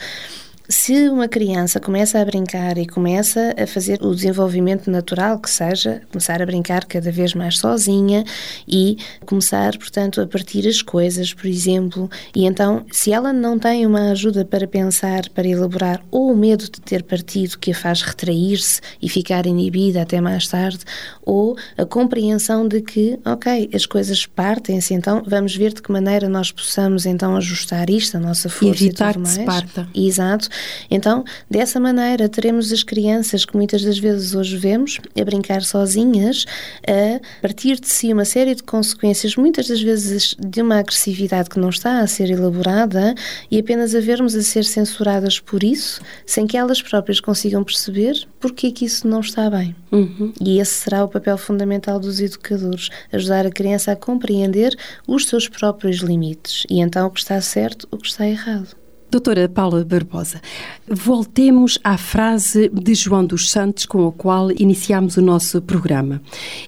Se 0.67 1.10
uma 1.10 1.28
criança 1.28 1.80
começa 1.80 2.19
a 2.19 2.25
brincar 2.25 2.78
e 2.78 2.88
começa 2.88 3.54
a 3.58 3.67
fazer 3.67 4.01
o 4.01 4.15
desenvolvimento 4.15 4.89
natural 4.89 5.39
que 5.39 5.49
seja, 5.49 6.01
começar 6.12 6.41
a 6.41 6.45
brincar 6.45 6.86
cada 6.86 7.12
vez 7.12 7.36
mais 7.36 7.60
sozinha 7.60 8.23
e 8.67 8.97
começar, 9.25 9.78
portanto, 9.78 10.21
a 10.21 10.25
partir 10.28 10.67
as 10.67 10.82
coisas, 10.82 11.34
por 11.34 11.45
exemplo, 11.45 12.10
e 12.36 12.45
então, 12.45 12.84
se 12.91 13.12
ela 13.12 13.32
não 13.32 13.60
tem 13.60 13.86
uma 13.86 14.12
ajuda 14.12 14.43
para 14.43 14.67
pensar, 14.67 15.30
para 15.30 15.47
elaborar, 15.47 16.04
ou 16.10 16.32
o 16.32 16.38
medo 16.38 16.63
de 16.63 16.82
ter 16.82 17.04
partido 17.04 17.60
que 17.60 17.71
a 17.71 17.75
faz 17.75 18.01
retrair-se 18.01 18.82
e 18.99 19.08
ficar 19.08 19.45
inibida 19.45 20.01
até 20.01 20.19
mais 20.19 20.47
tarde, 20.47 20.80
ou 21.23 21.56
a 21.78 21.86
compreensão 21.86 22.67
de 22.67 22.82
que, 22.82 23.19
ok, 23.23 23.69
as 23.71 23.86
coisas 23.86 24.25
partem-se, 24.25 24.95
então 24.95 25.21
vamos 25.28 25.56
ver 25.56 25.73
de 25.73 25.82
que 25.82 25.91
maneira 25.91 26.28
nós 26.28 26.51
possamos 26.51 27.06
então 27.06 27.36
ajustar 27.38 27.89
isto, 27.89 28.17
a 28.17 28.19
nossa 28.19 28.49
força 28.49 28.84
e, 28.84 28.88
evitar 28.88 29.12
e 29.12 29.13
tudo 29.13 29.23
mais. 29.23 29.38
Que 29.38 29.43
se 29.43 29.45
parta. 29.45 29.88
Exato. 29.93 30.54
Então, 30.89 31.23
dessa 31.49 31.79
maneira, 31.79 32.29
teremos 32.29 32.71
as 32.71 32.83
crianças 32.83 33.45
que 33.45 33.55
muitas 33.55 33.83
das 33.83 33.97
vezes 33.97 34.35
hoje 34.35 34.57
vemos 34.57 34.99
a 35.19 35.23
brincar 35.23 35.61
sozinhas, 35.61 36.45
a 36.87 37.19
partir 37.41 37.79
de 37.79 37.87
si 37.87 38.11
uma 38.11 38.25
série 38.25 38.55
de 38.55 38.63
consequências, 38.63 39.35
muitas 39.35 39.67
das 39.67 39.81
vezes 39.81 40.35
de 40.39 40.61
uma 40.61 40.79
agressividade 40.79 41.49
que 41.49 41.59
não 41.59 41.69
está 41.69 41.99
a 41.99 42.07
ser 42.07 42.29
elaborada 42.29 43.15
e 43.49 43.59
apenas 43.59 43.95
a 43.95 43.99
vermos 43.99 44.35
a 44.35 44.41
ser 44.41 44.63
censuradas 44.63 45.39
por 45.39 45.63
isso, 45.63 46.01
sem 46.25 46.47
que 46.47 46.57
elas 46.57 46.81
próprias 46.81 47.19
consigam 47.19 47.63
perceber 47.63 48.27
porque 48.39 48.67
é 48.67 48.71
que 48.71 48.85
isso 48.85 49.07
não 49.07 49.19
está 49.19 49.49
bem. 49.49 49.75
Uhum. 49.91 50.33
E 50.39 50.59
esse 50.59 50.73
será 50.73 51.03
o 51.03 51.07
papel 51.07 51.37
fundamental 51.37 51.99
dos 51.99 52.19
educadores, 52.19 52.89
ajudar 53.11 53.45
a 53.45 53.51
criança 53.51 53.91
a 53.91 53.95
compreender 53.95 54.75
os 55.07 55.27
seus 55.27 55.47
próprios 55.47 55.97
limites 55.97 56.63
e 56.69 56.79
então 56.79 57.07
o 57.07 57.11
que 57.11 57.19
está 57.19 57.39
certo, 57.41 57.87
o 57.91 57.97
que 57.97 58.07
está 58.07 58.27
errado. 58.27 58.85
Doutora 59.09 59.47
Paula 59.47 59.85
Barbosa, 59.85 60.41
voltemos 60.87 61.79
à 61.83 61.97
frase 61.97 62.69
de 62.69 62.93
João 62.93 63.25
dos 63.25 63.49
Santos 63.49 63.85
com 63.85 64.07
a 64.07 64.11
qual 64.11 64.51
iniciamos 64.51 65.15
o 65.15 65.21
nosso 65.21 65.61
programa. 65.61 66.21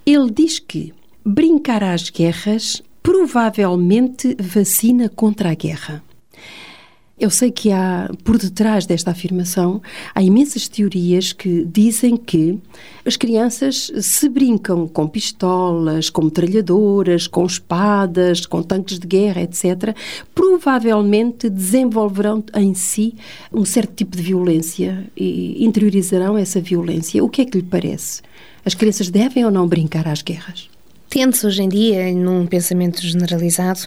Ele 0.06 0.32
diz 0.32 0.60
que 0.60 0.94
brincar 1.26 1.84
às 1.84 2.10
guerras 2.10 2.82
provavelmente 3.04 4.36
vacina 4.40 5.10
contra 5.10 5.52
a 5.52 5.54
guerra. 5.54 6.04
Eu 7.20 7.32
sei 7.32 7.50
que 7.50 7.72
há, 7.72 8.12
por 8.24 8.38
detrás 8.38 8.86
desta 8.86 9.10
afirmação, 9.10 9.82
há 10.14 10.22
imensas 10.22 10.68
teorias 10.68 11.34
que 11.34 11.66
dizem 11.66 12.16
que 12.16 12.60
as 13.04 13.18
crianças 13.18 13.92
se 14.00 14.30
brincam 14.30 14.88
com 14.88 15.08
pistolas, 15.08 16.12
com 16.12 16.26
metralhadoras, 16.26 17.26
com 17.26 17.44
espadas, 17.44 18.46
com 18.46 18.62
tanques 18.62 19.00
de 19.00 19.08
guerra, 19.08 19.42
etc., 19.42 19.96
provavelmente 20.36 21.50
desenvolverão 21.50 22.44
em 22.56 22.76
si 22.76 23.16
um 23.52 23.66
certo 23.66 23.96
tipo 23.96 24.16
de 24.16 24.22
violência 24.22 25.04
e 25.18 25.66
interiorizarão 25.66 26.38
essa 26.38 26.62
violência. 26.62 27.24
O 27.24 27.30
que 27.30 27.42
é 27.42 27.46
que 27.46 27.58
lhe 27.58 27.64
parece? 27.64 28.22
As 28.64 28.76
crianças 28.76 29.10
devem 29.10 29.44
ou 29.44 29.50
não 29.50 29.68
brincar 29.68 30.08
às 30.08 30.22
guerras? 30.22 30.70
Tende-se 31.18 31.48
hoje 31.48 31.64
em 31.64 31.68
dia, 31.68 32.14
num 32.14 32.46
pensamento 32.46 33.02
generalizado, 33.02 33.80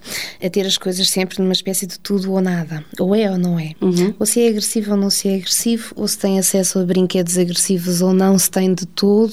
a 0.43 0.51
ter 0.51 0.67
as 0.67 0.77
coisas 0.77 1.09
sempre 1.09 1.41
numa 1.41 1.53
espécie 1.53 1.87
de 1.87 1.97
tudo 1.97 2.33
ou 2.33 2.41
nada. 2.41 2.85
Ou 2.99 3.15
é 3.15 3.31
ou 3.31 3.39
não 3.39 3.57
é. 3.57 3.71
Uhum. 3.81 4.13
Ou 4.19 4.27
se 4.27 4.43
é 4.43 4.49
agressivo 4.49 4.91
ou 4.91 4.97
não 4.97 5.09
se 5.11 5.29
é 5.29 5.37
agressivo, 5.37 5.93
ou 5.95 6.09
se 6.09 6.19
tem 6.19 6.41
acesso 6.41 6.81
a 6.81 6.85
brinquedos 6.85 7.39
agressivos 7.39 8.03
ou 8.03 8.13
não 8.13 8.37
se 8.37 8.51
tem 8.51 8.75
de 8.75 8.85
todo. 8.85 9.33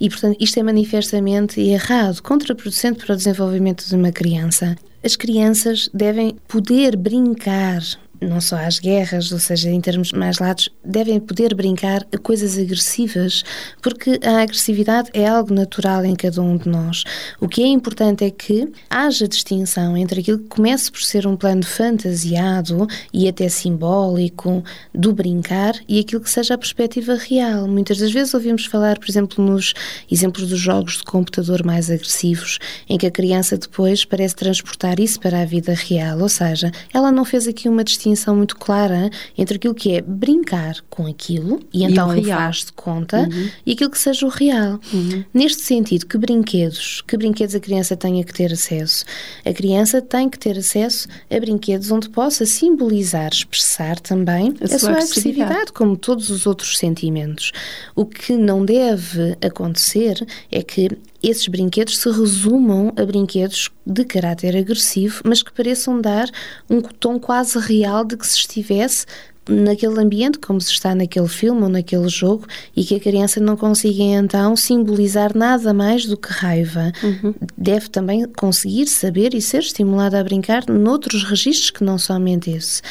E, 0.00 0.08
portanto, 0.08 0.38
isto 0.40 0.58
é 0.58 0.62
manifestamente 0.62 1.60
errado, 1.60 2.22
contraproducente 2.22 3.04
para 3.04 3.12
o 3.12 3.16
desenvolvimento 3.18 3.86
de 3.86 3.94
uma 3.94 4.10
criança. 4.10 4.74
As 5.04 5.14
crianças 5.14 5.90
devem 5.92 6.38
poder 6.48 6.96
brincar 6.96 7.82
não 8.20 8.40
só 8.40 8.56
às 8.56 8.78
guerras, 8.78 9.32
ou 9.32 9.38
seja, 9.38 9.70
em 9.70 9.80
termos 9.80 10.12
mais 10.12 10.38
lados, 10.38 10.68
devem 10.84 11.20
poder 11.20 11.54
brincar 11.54 12.06
a 12.12 12.18
coisas 12.18 12.58
agressivas, 12.58 13.44
porque 13.80 14.18
a 14.24 14.42
agressividade 14.42 15.10
é 15.12 15.26
algo 15.26 15.54
natural 15.54 16.04
em 16.04 16.14
cada 16.14 16.40
um 16.42 16.56
de 16.56 16.68
nós. 16.68 17.04
O 17.40 17.48
que 17.48 17.62
é 17.62 17.66
importante 17.66 18.24
é 18.24 18.30
que 18.30 18.68
haja 18.90 19.28
distinção 19.28 19.96
entre 19.96 20.20
aquilo 20.20 20.38
que 20.38 20.48
comece 20.48 20.90
por 20.90 21.02
ser 21.02 21.26
um 21.26 21.36
plano 21.36 21.64
fantasiado 21.64 22.86
e 23.12 23.28
até 23.28 23.48
simbólico 23.48 24.62
do 24.94 25.12
brincar 25.12 25.74
e 25.88 26.00
aquilo 26.00 26.20
que 26.20 26.30
seja 26.30 26.54
a 26.54 26.58
perspectiva 26.58 27.14
real. 27.14 27.68
Muitas 27.68 27.98
das 27.98 28.10
vezes 28.10 28.34
ouvimos 28.34 28.66
falar, 28.66 28.98
por 28.98 29.08
exemplo, 29.08 29.44
nos 29.44 29.74
exemplos 30.10 30.48
dos 30.48 30.58
jogos 30.58 30.98
de 30.98 31.04
computador 31.04 31.64
mais 31.64 31.90
agressivos, 31.90 32.58
em 32.88 32.98
que 32.98 33.06
a 33.06 33.10
criança 33.10 33.56
depois 33.56 34.04
parece 34.04 34.34
transportar 34.34 34.98
isso 34.98 35.20
para 35.20 35.40
a 35.40 35.44
vida 35.44 35.74
real, 35.74 36.20
ou 36.20 36.28
seja, 36.28 36.70
ela 36.92 37.12
não 37.12 37.24
fez 37.24 37.46
aqui 37.46 37.68
uma 37.68 37.84
distinção 37.84 38.06
distinção 38.16 38.34
muito 38.34 38.56
clara 38.56 39.10
entre 39.36 39.56
aquilo 39.56 39.74
que 39.74 39.92
é 39.92 40.00
brincar 40.00 40.76
com 40.88 41.06
aquilo 41.06 41.60
e 41.72 41.84
então 41.84 42.08
faz 42.24 42.64
de 42.64 42.72
conta 42.72 43.18
uhum. 43.18 43.50
e 43.64 43.72
aquilo 43.72 43.90
que 43.90 43.98
seja 43.98 44.26
o 44.26 44.28
real. 44.28 44.80
Uhum. 44.92 45.24
Neste 45.32 45.62
sentido, 45.62 46.06
que 46.06 46.16
brinquedos, 46.16 47.02
que 47.06 47.16
brinquedos 47.16 47.54
a 47.54 47.60
criança 47.60 47.96
tenha 47.96 48.24
que 48.24 48.32
ter 48.32 48.52
acesso? 48.52 49.04
A 49.44 49.52
criança 49.52 50.00
tem 50.00 50.28
que 50.28 50.38
ter 50.38 50.58
acesso 50.58 51.06
a 51.30 51.38
brinquedos 51.38 51.90
onde 51.90 52.08
possa 52.08 52.46
simbolizar, 52.46 53.30
expressar 53.32 54.00
também 54.00 54.54
a, 54.60 54.64
a 54.64 54.68
sua, 54.68 54.78
sua 54.78 54.90
agressividade, 54.90 55.42
agressividade, 55.52 55.72
como 55.72 55.96
todos 55.96 56.30
os 56.30 56.46
outros 56.46 56.78
sentimentos. 56.78 57.52
O 57.94 58.06
que 58.06 58.32
não 58.32 58.64
deve 58.64 59.36
acontecer 59.42 60.26
é 60.50 60.62
que 60.62 60.88
esses 61.22 61.46
brinquedos 61.48 61.98
se 61.98 62.10
resumam 62.10 62.92
a 62.96 63.04
brinquedos 63.04 63.70
de 63.84 64.04
caráter 64.04 64.56
agressivo, 64.56 65.22
mas 65.24 65.42
que 65.42 65.52
pareçam 65.52 66.00
dar 66.00 66.28
um 66.68 66.80
tom 66.80 67.18
quase 67.18 67.58
real 67.58 68.04
de 68.04 68.16
que 68.16 68.26
se 68.26 68.38
estivesse 68.38 69.06
naquele 69.48 70.00
ambiente, 70.00 70.38
como 70.38 70.60
se 70.60 70.72
está 70.72 70.94
naquele 70.94 71.28
filme 71.28 71.62
ou 71.62 71.68
naquele 71.68 72.08
jogo, 72.08 72.46
e 72.74 72.84
que 72.84 72.96
a 72.96 73.00
criança 73.00 73.40
não 73.40 73.56
consiga 73.56 74.02
então 74.02 74.56
simbolizar 74.56 75.36
nada 75.36 75.72
mais 75.72 76.04
do 76.04 76.16
que 76.16 76.32
raiva. 76.32 76.92
Uhum. 77.02 77.34
Deve 77.56 77.88
também 77.88 78.26
conseguir 78.36 78.86
saber 78.86 79.34
e 79.34 79.40
ser 79.40 79.60
estimulada 79.60 80.18
a 80.18 80.24
brincar 80.24 80.68
noutros 80.68 81.24
registros 81.24 81.70
que 81.70 81.84
não 81.84 81.98
somente 81.98 82.50
esse. 82.50 82.82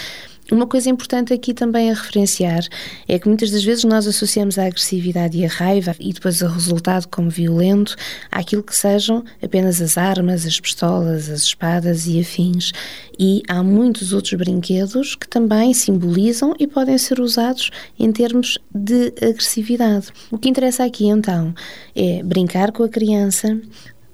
Uma 0.51 0.67
coisa 0.67 0.91
importante 0.91 1.33
aqui 1.33 1.55
também 1.55 1.89
a 1.89 1.95
referenciar 1.95 2.63
é 3.07 3.17
que 3.17 3.27
muitas 3.27 3.49
das 3.49 3.63
vezes 3.63 3.83
nós 3.83 4.05
associamos 4.05 4.59
a 4.59 4.67
agressividade 4.67 5.35
e 5.35 5.43
a 5.43 5.49
raiva 5.49 5.95
e 5.99 6.13
depois 6.13 6.39
o 6.41 6.47
resultado 6.47 7.07
como 7.07 7.31
violento 7.31 7.95
àquilo 8.31 8.61
que 8.61 8.75
sejam 8.75 9.23
apenas 9.41 9.81
as 9.81 9.97
armas, 9.97 10.45
as 10.45 10.59
pistolas, 10.59 11.29
as 11.29 11.41
espadas 11.41 12.05
e 12.05 12.19
afins. 12.19 12.71
E 13.17 13.41
há 13.47 13.63
muitos 13.63 14.13
outros 14.13 14.35
brinquedos 14.35 15.15
que 15.15 15.27
também 15.27 15.73
simbolizam 15.73 16.53
e 16.59 16.67
podem 16.67 16.97
ser 16.99 17.19
usados 17.19 17.71
em 17.97 18.11
termos 18.11 18.59
de 18.73 19.13
agressividade. 19.21 20.09
O 20.29 20.37
que 20.37 20.47
interessa 20.47 20.83
aqui 20.83 21.07
então 21.07 21.55
é 21.95 22.21
brincar 22.21 22.71
com 22.71 22.83
a 22.83 22.89
criança, 22.89 23.59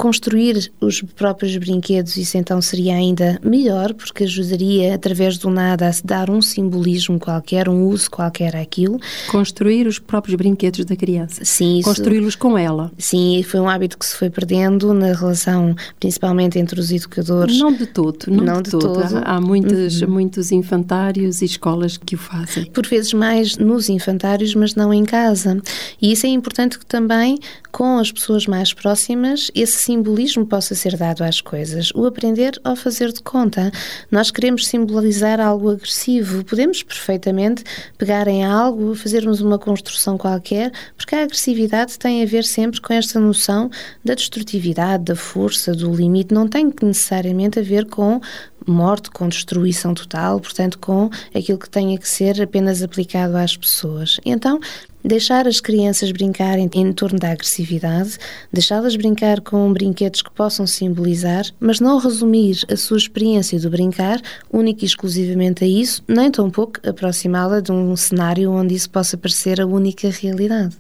construir 0.01 0.73
os 0.81 0.99
próprios 0.99 1.55
brinquedos, 1.57 2.17
isso 2.17 2.35
então 2.35 2.59
seria 2.59 2.95
ainda 2.95 3.39
melhor, 3.43 3.93
porque 3.93 4.23
ajudaria, 4.23 4.95
através 4.95 5.37
do 5.37 5.47
nada, 5.51 5.87
a 5.87 5.93
se 5.93 6.03
dar 6.03 6.27
um 6.27 6.41
simbolismo 6.41 7.19
qualquer, 7.19 7.69
um 7.69 7.85
uso 7.85 8.09
qualquer 8.09 8.55
àquilo. 8.55 8.99
Construir 9.29 9.85
os 9.85 9.99
próprios 9.99 10.35
brinquedos 10.35 10.85
da 10.85 10.95
criança. 10.95 11.45
Sim. 11.45 11.81
Construí-los 11.83 12.35
com 12.35 12.57
ela. 12.57 12.91
Sim, 12.97 13.43
foi 13.43 13.59
um 13.59 13.69
hábito 13.69 13.95
que 13.95 14.07
se 14.07 14.15
foi 14.15 14.31
perdendo 14.31 14.91
na 14.91 15.13
relação, 15.13 15.75
principalmente 15.99 16.57
entre 16.57 16.79
os 16.79 16.91
educadores. 16.91 17.59
Não 17.59 17.71
de 17.71 17.85
todo, 17.85 18.25
não, 18.27 18.43
não 18.43 18.55
de, 18.55 18.63
de, 18.63 18.71
todo. 18.71 18.93
todo. 18.95 19.17
Há, 19.17 19.35
há 19.35 19.39
muitos, 19.39 20.01
uhum. 20.01 20.09
muitos 20.09 20.51
infantários 20.51 21.43
e 21.43 21.45
escolas 21.45 21.97
que 21.97 22.15
o 22.15 22.17
fazem. 22.17 22.65
Por 22.71 22.87
vezes 22.87 23.13
mais 23.13 23.55
nos 23.55 23.87
infantários, 23.87 24.55
mas 24.55 24.73
não 24.73 24.91
em 24.91 25.05
casa. 25.05 25.61
E 26.01 26.11
isso 26.11 26.25
é 26.25 26.29
importante 26.29 26.79
que 26.79 26.87
também, 26.87 27.37
com 27.71 27.97
as 27.97 28.12
pessoas 28.12 28.45
mais 28.45 28.73
próximas, 28.73 29.49
esse 29.55 29.77
simbolismo 29.77 30.45
possa 30.45 30.75
ser 30.75 30.97
dado 30.97 31.23
às 31.23 31.41
coisas, 31.41 31.91
o 31.95 32.05
aprender 32.05 32.60
ao 32.63 32.75
fazer 32.75 33.12
de 33.12 33.21
conta. 33.21 33.71
Nós 34.10 34.29
queremos 34.29 34.67
simbolizar 34.67 35.39
algo 35.39 35.69
agressivo, 35.69 36.43
podemos 36.43 36.84
perfeitamente 36.84 37.63
pegar 37.97 38.27
em 38.27 38.43
algo, 38.43 38.93
fazermos 38.95 39.41
uma 39.41 39.57
construção 39.57 40.17
qualquer, 40.17 40.71
porque 40.97 41.15
a 41.15 41.23
agressividade 41.23 41.97
tem 41.97 42.21
a 42.21 42.25
ver 42.25 42.43
sempre 42.43 42.81
com 42.81 42.93
esta 42.93 43.19
noção 43.19 43.69
da 44.03 44.13
destrutividade, 44.13 45.05
da 45.05 45.15
força, 45.15 45.73
do 45.73 45.93
limite, 45.93 46.34
não 46.34 46.47
tem 46.47 46.71
necessariamente 46.81 47.60
a 47.60 47.63
ver 47.63 47.86
com 47.86 48.19
morte, 48.67 49.10
com 49.10 49.27
destruição 49.27 49.93
total, 49.93 50.39
portanto, 50.39 50.77
com 50.79 51.10
aquilo 51.34 51.57
que 51.57 51.69
tenha 51.69 51.97
que 51.97 52.07
ser 52.07 52.41
apenas 52.41 52.84
aplicado 52.84 53.36
às 53.38 53.57
pessoas. 53.57 54.19
Então, 54.25 54.60
deixar 55.03 55.47
as 55.47 55.59
crianças 55.59 56.11
brincarem 56.11 56.69
em 56.73 56.93
torno 56.93 57.19
da 57.19 57.31
agressividade, 57.31 58.17
deixá-las 58.51 58.95
brincar 58.95 59.41
com 59.41 59.71
brinquedos 59.73 60.21
que 60.21 60.31
possam 60.31 60.65
simbolizar, 60.67 61.45
mas 61.59 61.79
não 61.79 61.97
resumir 61.97 62.63
a 62.71 62.75
sua 62.75 62.97
experiência 62.97 63.59
do 63.59 63.69
brincar 63.69 64.21
única 64.51 64.83
e 64.83 64.87
exclusivamente 64.87 65.63
a 65.63 65.67
isso, 65.67 66.03
nem 66.07 66.29
tampouco 66.29 66.79
aproximá-la 66.87 67.59
de 67.59 67.71
um 67.71 67.95
cenário 67.95 68.51
onde 68.51 68.75
isso 68.75 68.89
possa 68.89 69.17
parecer 69.17 69.59
a 69.59 69.65
única 69.65 70.09
realidade. 70.09 70.75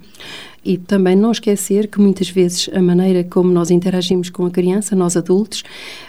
E 0.63 0.77
também 0.77 1.15
não 1.15 1.31
esquecer 1.31 1.87
que 1.87 1.99
muitas 1.99 2.29
vezes 2.29 2.69
a 2.73 2.81
maneira 2.81 3.23
como 3.23 3.51
nós 3.51 3.71
interagimos 3.71 4.29
com 4.29 4.45
a 4.45 4.51
criança, 4.51 4.95
nós 4.95 5.17
adultos, 5.17 5.63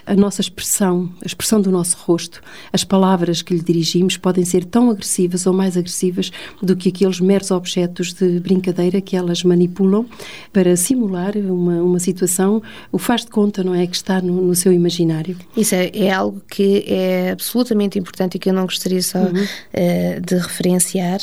a 0.05 0.15
nossa 0.15 0.43
expressão, 0.43 1.09
a 1.23 1.27
expressão 1.27 1.61
do 1.61 1.71
nosso 1.71 1.97
rosto, 1.97 2.43
as 2.73 2.85
palavras 2.85 3.41
que 3.41 3.55
lhe 3.55 3.63
dirigimos 3.63 4.17
podem 4.17 4.45
ser 4.45 4.65
tão 4.65 4.91
agressivas 4.91 5.47
ou 5.47 5.55
mais 5.55 5.77
agressivas 5.77 6.31
do 6.63 6.77
que 6.77 6.91
aqueles 6.91 7.19
meros 7.19 7.51
objetos 7.51 8.13
de 8.13 8.41
brincadeira 8.41 9.01
que 9.01 9.17
elas 9.17 9.43
manipulam 9.43 10.05
para 10.53 10.77
simular 10.77 11.37
uma, 11.37 11.83
uma 11.83 11.99
situação, 11.99 12.63
o 12.91 12.99
faz 12.99 13.23
de 13.23 13.31
conta, 13.31 13.65
não 13.65 13.75
é? 13.75 13.87
Que 13.87 13.97
está 13.97 14.21
no, 14.21 14.43
no 14.43 14.55
seu 14.55 14.73
imaginário. 14.73 15.37
Isso 15.57 15.75
é, 15.75 15.91
é, 15.95 16.11
algo 16.11 16.43
que 16.51 16.85
é 16.87 17.31
absolutamente 17.31 17.99
importante 17.99 18.35
e 18.35 18.39
que 18.39 18.51
eu 18.51 18.55
não 18.55 18.65
gostaria 18.65 19.03
só 19.03 19.19
uhum. 19.19 19.29
uh, 19.29 20.21
de 20.21 20.35
referenciar, 20.37 21.21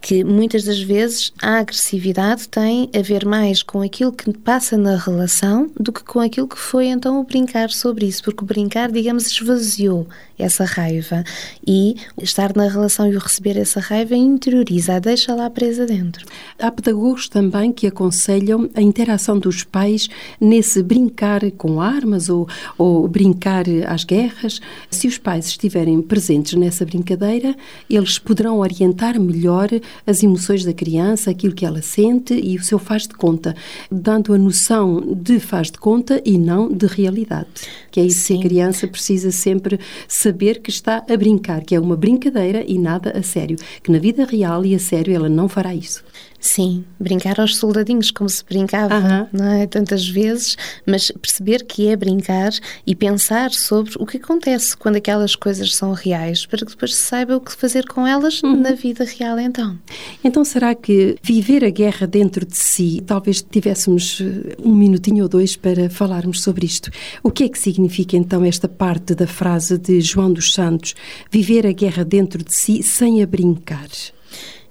que 0.00 0.24
muitas 0.24 0.64
das 0.64 0.80
vezes 0.80 1.32
a 1.40 1.58
agressividade 1.58 2.48
tem 2.48 2.90
a 2.94 3.02
ver 3.02 3.26
mais 3.26 3.62
com 3.62 3.82
aquilo 3.82 4.12
que 4.12 4.32
passa 4.32 4.76
na 4.76 4.96
relação 4.96 5.70
do 5.78 5.92
que 5.92 6.02
com 6.02 6.20
aquilo 6.20 6.48
que 6.48 6.58
foi 6.58 6.86
então 6.86 7.20
o 7.20 7.24
brincar 7.24 7.70
sobre 7.70 8.06
isso, 8.06 8.22
porque 8.22 8.42
o 8.42 8.46
brincar, 8.46 8.90
digamos, 8.90 9.26
esvaziou 9.26 10.06
essa 10.38 10.64
raiva 10.64 11.22
e 11.66 11.96
estar 12.20 12.56
na 12.56 12.66
relação 12.66 13.10
e 13.10 13.16
o 13.16 13.18
receber 13.18 13.58
essa 13.58 13.78
raiva 13.78 14.16
interioriza, 14.16 14.98
deixa 14.98 15.34
lá 15.34 15.50
presa 15.50 15.86
dentro. 15.86 16.24
Há 16.58 16.70
pedagogos 16.70 17.28
também 17.28 17.72
que 17.72 17.86
aconselham 17.86 18.70
a 18.74 18.80
interação 18.80 19.38
dos 19.38 19.64
pais 19.64 20.08
nesse 20.40 20.82
brincar 20.82 21.42
com 21.52 21.80
armas 21.80 22.28
ou, 22.28 22.48
ou 22.78 23.06
brincar 23.06 23.64
às 23.86 24.04
guerras. 24.04 24.60
Se 24.90 25.06
os 25.06 25.18
pais 25.18 25.46
estiverem 25.46 26.00
presentes 26.00 26.54
nessa 26.54 26.84
brincadeira, 26.84 27.54
eles 27.88 28.18
poderão 28.18 28.58
orientar 28.58 29.20
melhor 29.20 29.68
as 30.06 30.22
emoções 30.22 30.64
da 30.64 30.72
criança, 30.72 31.30
aquilo 31.30 31.54
que 31.54 31.64
ela 31.64 31.82
sente 31.82 32.34
e 32.34 32.56
o 32.56 32.62
seu 32.62 32.78
faz 32.78 33.02
de 33.02 33.14
conta, 33.14 33.54
dando 33.90 34.32
a 34.32 34.38
noção 34.38 35.00
de 35.00 35.38
faz 35.38 35.70
de 35.70 35.78
conta 35.78 36.20
e 36.24 36.38
não 36.38 36.68
de 36.68 36.86
realidade. 36.86 37.48
Que 37.90 38.00
é 38.00 38.04
isso 38.04 38.20
Sim. 38.20 38.34
que 38.34 38.46
a 38.46 38.48
criança 38.48 38.86
precisa 38.86 39.30
sempre 39.30 39.78
saber 40.06 40.60
que 40.60 40.70
está 40.70 41.04
a 41.08 41.16
brincar, 41.16 41.62
que 41.62 41.74
é 41.74 41.80
uma 41.80 41.96
brincadeira 41.96 42.64
e 42.66 42.78
nada 42.78 43.16
a 43.16 43.22
sério. 43.22 43.56
Que 43.82 43.90
na 43.90 43.98
vida 43.98 44.24
real 44.24 44.64
e 44.64 44.74
a 44.74 44.78
sério 44.78 45.14
ela 45.14 45.28
não 45.28 45.48
fará 45.48 45.74
isso. 45.74 46.02
Sim, 46.40 46.86
brincar 46.98 47.38
aos 47.38 47.56
soldadinhos, 47.56 48.10
como 48.10 48.28
se 48.28 48.42
brincava, 48.42 49.28
não 49.30 49.52
é? 49.52 49.66
Tantas 49.66 50.08
vezes, 50.08 50.56
mas 50.86 51.10
perceber 51.10 51.64
que 51.64 51.88
é 51.88 51.94
brincar 51.94 52.50
e 52.86 52.94
pensar 52.94 53.50
sobre 53.50 53.92
o 53.98 54.06
que 54.06 54.16
acontece 54.16 54.74
quando 54.74 54.96
aquelas 54.96 55.36
coisas 55.36 55.76
são 55.76 55.92
reais, 55.92 56.46
para 56.46 56.60
que 56.60 56.72
depois 56.72 56.94
se 56.94 57.02
saiba 57.02 57.36
o 57.36 57.40
que 57.40 57.52
fazer 57.52 57.86
com 57.86 58.06
elas 58.06 58.42
uhum. 58.42 58.56
na 58.56 58.72
vida 58.72 59.04
real, 59.04 59.38
então. 59.38 59.78
Então, 60.24 60.42
será 60.42 60.74
que 60.74 61.16
viver 61.22 61.62
a 61.62 61.70
guerra 61.70 62.06
dentro 62.06 62.46
de 62.46 62.56
si, 62.56 63.02
talvez 63.06 63.42
tivéssemos 63.42 64.22
eh, 64.22 64.56
um 64.64 64.74
minutinho 64.74 65.24
ou 65.24 65.28
dois 65.28 65.56
para 65.56 65.90
falarmos 65.90 66.40
sobre 66.40 66.64
isto? 66.64 66.90
O 67.22 67.30
que 67.30 67.44
é 67.44 67.48
que 67.50 67.58
significa 67.58 68.16
então 68.16 68.42
esta 68.46 68.66
parte 68.66 69.14
da 69.14 69.26
frase 69.26 69.76
de 69.76 70.00
João 70.00 70.32
dos 70.32 70.54
Santos, 70.54 70.94
viver 71.30 71.66
a 71.66 71.72
guerra 71.72 72.02
dentro 72.02 72.42
de 72.42 72.54
si 72.54 72.82
sem 72.82 73.22
a 73.22 73.26
brincar? 73.26 73.88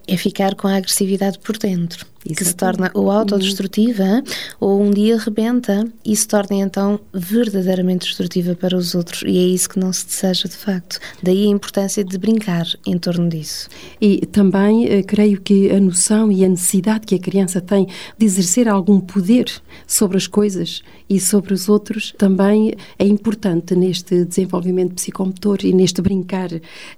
É 0.10 0.18
ficar 0.18 0.56
com 0.56 0.68
a 0.68 0.76
agressividade 0.76 1.40
por 1.40 1.58
dentro 1.58 2.06
que 2.36 2.46
se 2.46 2.56
torna 2.56 2.92
ou 2.94 3.12
autodestrutiva 3.12 4.04
uhum. 4.04 4.24
ou 4.60 4.82
um 4.82 4.92
dia 4.92 5.18
rebenta 5.18 5.86
e 6.06 6.16
se 6.16 6.28
torna 6.28 6.58
então 6.58 7.00
verdadeiramente 7.14 8.08
destrutiva 8.08 8.56
para 8.56 8.76
os 8.76 8.96
outros 8.96 9.24
e 9.26 9.38
é 9.38 9.48
isso 9.48 9.70
que 9.70 9.80
não 9.80 9.92
se 9.92 10.06
deseja 10.06 10.48
de 10.48 10.56
facto. 10.56 11.00
Daí 11.22 11.46
a 11.46 11.50
importância 11.50 12.04
de 12.04 12.18
brincar 12.18 12.66
em 12.86 12.98
torno 12.98 13.30
disso. 13.30 13.70
E 14.00 14.26
também 14.26 14.88
eh, 14.88 15.04
creio 15.04 15.40
que 15.42 15.70
a 15.72 15.80
noção 15.80 16.32
e 16.32 16.44
a 16.44 16.50
necessidade 16.50 17.06
que 17.06 17.16
a 17.16 17.20
criança 17.20 17.62
tem 17.62 17.88
de 18.18 18.26
exercer 18.26 18.68
algum 18.68 19.00
poder 19.00 19.52
sobre 19.88 20.18
as 20.18 20.28
coisas 20.28 20.82
e 21.10 21.20
sobre 21.20 21.54
os 21.54 21.68
outros 21.68 22.14
também 22.18 22.74
é 22.98 23.06
importante 23.06 23.76
neste 23.76 24.26
desenvolvimento 24.26 24.94
psicomotor 24.94 25.60
e 25.64 25.74
neste 25.74 26.02
brincar, 26.02 26.50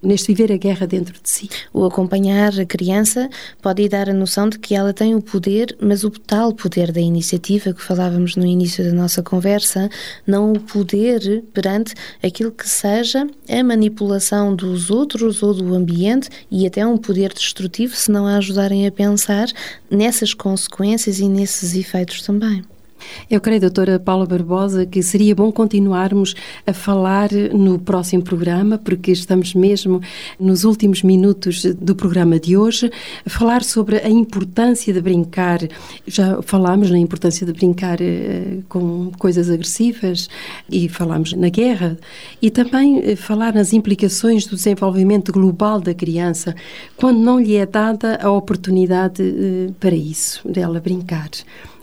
neste 0.02 0.34
viver 0.34 0.52
a 0.52 0.58
guerra 0.58 0.86
dentro 0.86 1.14
de 1.14 1.30
si. 1.30 1.50
O 1.74 1.86
acompanhar 1.86 2.60
a 2.60 2.66
criança 2.66 3.30
pode 3.62 3.88
dar 3.88 4.10
a 4.10 4.14
noção 4.14 4.50
de 4.50 4.60
que 4.60 4.76
ela 4.76 4.94
tem 4.94 5.16
o 5.16 5.21
poder, 5.22 5.76
mas 5.80 6.04
o 6.04 6.10
tal 6.10 6.54
poder 6.54 6.92
da 6.92 7.00
iniciativa 7.00 7.74
que 7.74 7.82
falávamos 7.82 8.36
no 8.36 8.46
início 8.46 8.84
da 8.84 8.94
nossa 8.94 9.22
conversa, 9.22 9.90
não 10.26 10.54
o 10.54 10.60
poder 10.60 11.44
perante 11.54 11.94
aquilo 12.24 12.52
que 12.52 12.68
seja 12.68 13.28
a 13.50 13.64
manipulação 13.64 14.56
dos 14.56 14.90
outros 14.90 15.44
ou 15.44 15.54
do 15.54 15.74
ambiente 15.74 16.30
e 16.50 16.66
até 16.66 16.86
um 16.86 16.98
poder 16.98 17.34
destrutivo 17.34 17.96
se 17.96 18.12
não 18.12 18.26
a 18.26 18.38
ajudarem 18.38 18.88
a 18.88 18.92
pensar 18.92 19.48
nessas 19.90 20.34
consequências 20.34 21.20
e 21.20 21.28
nesses 21.28 21.76
efeitos 21.76 22.22
também. 22.22 22.64
Eu 23.30 23.40
creio, 23.40 23.62
doutora 23.62 24.00
Paula 24.00 24.26
Barbosa, 24.26 24.86
que 24.86 25.02
seria 25.02 25.36
bom 25.36 25.52
continuarmos 25.52 26.36
a 26.66 26.74
falar 26.74 27.30
no 27.54 27.80
próximo 27.80 28.24
programa, 28.24 28.78
porque 28.78 29.12
estamos 29.12 29.54
mesmo 29.54 30.02
nos 30.40 30.64
últimos 30.64 31.04
minutos 31.04 31.64
do 31.64 31.96
programa 31.96 32.40
de 32.40 32.58
hoje, 32.58 32.92
a 33.26 33.30
falar 33.30 33.64
sobre 33.64 33.98
a 33.98 34.10
importância 34.10 34.94
de 34.94 35.02
brincar. 35.02 35.60
Já 36.06 36.42
falámos 36.42 36.90
na 36.90 36.98
importância 36.98 37.46
de 37.46 37.54
brincar 37.54 38.02
eh, 38.02 38.60
com 38.68 39.12
coisas 39.18 39.50
agressivas 39.50 40.30
e 40.70 40.90
falámos 40.90 41.34
na 41.34 41.50
guerra 41.50 41.98
e 42.42 42.50
também 42.50 43.02
eh, 43.04 43.16
falar 43.16 43.54
nas 43.54 43.74
implicações 43.74 44.46
do 44.46 44.56
desenvolvimento 44.56 45.32
global 45.32 45.80
da 45.80 45.94
criança 45.94 46.56
quando 46.98 47.20
não 47.20 47.40
lhe 47.40 47.56
é 47.56 47.66
dada 47.66 48.20
a 48.22 48.32
oportunidade 48.32 49.22
eh, 49.22 49.72
para 49.80 49.96
isso, 49.96 50.48
dela 50.48 50.80
brincar. 50.80 51.30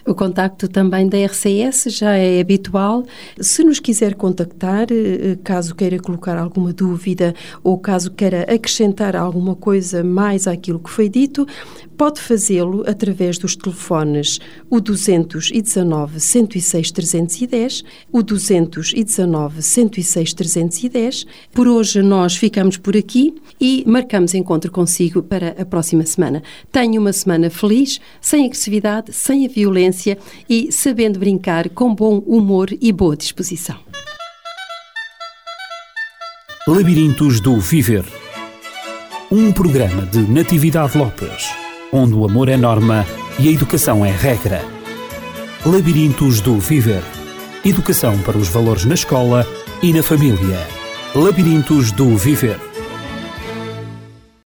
O 0.07 0.13
contacto 0.13 0.67
também 0.67 1.09
da 1.09 1.17
RCS 1.17 1.85
já 1.87 2.15
é 2.15 2.39
habitual. 2.39 3.03
Se 3.39 3.63
nos 3.63 3.79
quiser 3.79 4.13
contactar, 4.13 4.85
eh, 4.91 5.35
caso 5.43 5.73
queira 5.73 5.97
colocar 5.97 6.37
alguma 6.37 6.71
dúvida 6.71 7.33
ou 7.63 7.79
caso 7.79 8.11
queira 8.11 8.43
acrescentar 8.43 9.15
alguma 9.15 9.55
coisa 9.55 10.03
mais 10.03 10.45
àquilo 10.47 10.79
que 10.79 10.91
foi 10.91 11.09
dito, 11.09 11.47
Pode 11.97 12.19
fazê-lo 12.19 12.83
através 12.85 13.37
dos 13.37 13.55
telefones 13.55 14.39
o 14.69 14.81
219 14.81 16.19
106 16.19 16.91
310, 16.91 17.83
o 18.11 18.21
219 18.21 19.61
106 19.61 20.33
310. 20.33 21.25
Por 21.53 21.69
hoje 21.69 22.01
nós 22.01 22.35
ficamos 22.35 22.75
por 22.75 22.97
aqui 22.97 23.33
e 23.61 23.81
marcamos 23.87 24.33
encontro 24.33 24.71
consigo 24.71 25.23
para 25.23 25.55
a 25.57 25.65
próxima 25.65 26.05
semana. 26.05 26.43
Tenha 26.69 26.99
uma 26.99 27.13
semana 27.13 27.49
feliz, 27.49 28.01
sem 28.19 28.45
agressividade, 28.45 29.13
sem 29.13 29.45
a 29.45 29.49
violência 29.49 29.94
e 30.49 30.71
sabendo 30.71 31.19
brincar 31.19 31.69
com 31.69 31.93
bom 31.93 32.19
humor 32.19 32.69
e 32.81 32.91
boa 32.91 33.15
disposição. 33.15 33.77
Labirintos 36.67 37.39
do 37.39 37.59
Viver. 37.59 38.05
Um 39.31 39.51
programa 39.51 40.05
de 40.05 40.19
Natividade 40.19 40.97
Lopes 40.97 41.65
onde 41.95 42.13
o 42.13 42.25
amor 42.25 42.49
é 42.49 42.57
norma 42.57 43.05
e 43.39 43.47
a 43.47 43.51
educação 43.51 44.05
é 44.05 44.11
regra. 44.11 44.61
Labirintos 45.65 46.41
do 46.41 46.59
Viver. 46.59 47.01
Educação 47.63 48.17
para 48.19 48.37
os 48.37 48.49
valores 48.49 48.85
na 48.85 48.93
escola 48.93 49.47
e 49.81 49.93
na 49.93 50.03
família. 50.03 50.67
Labirintos 51.15 51.91
do 51.91 52.15
Viver. 52.17 52.59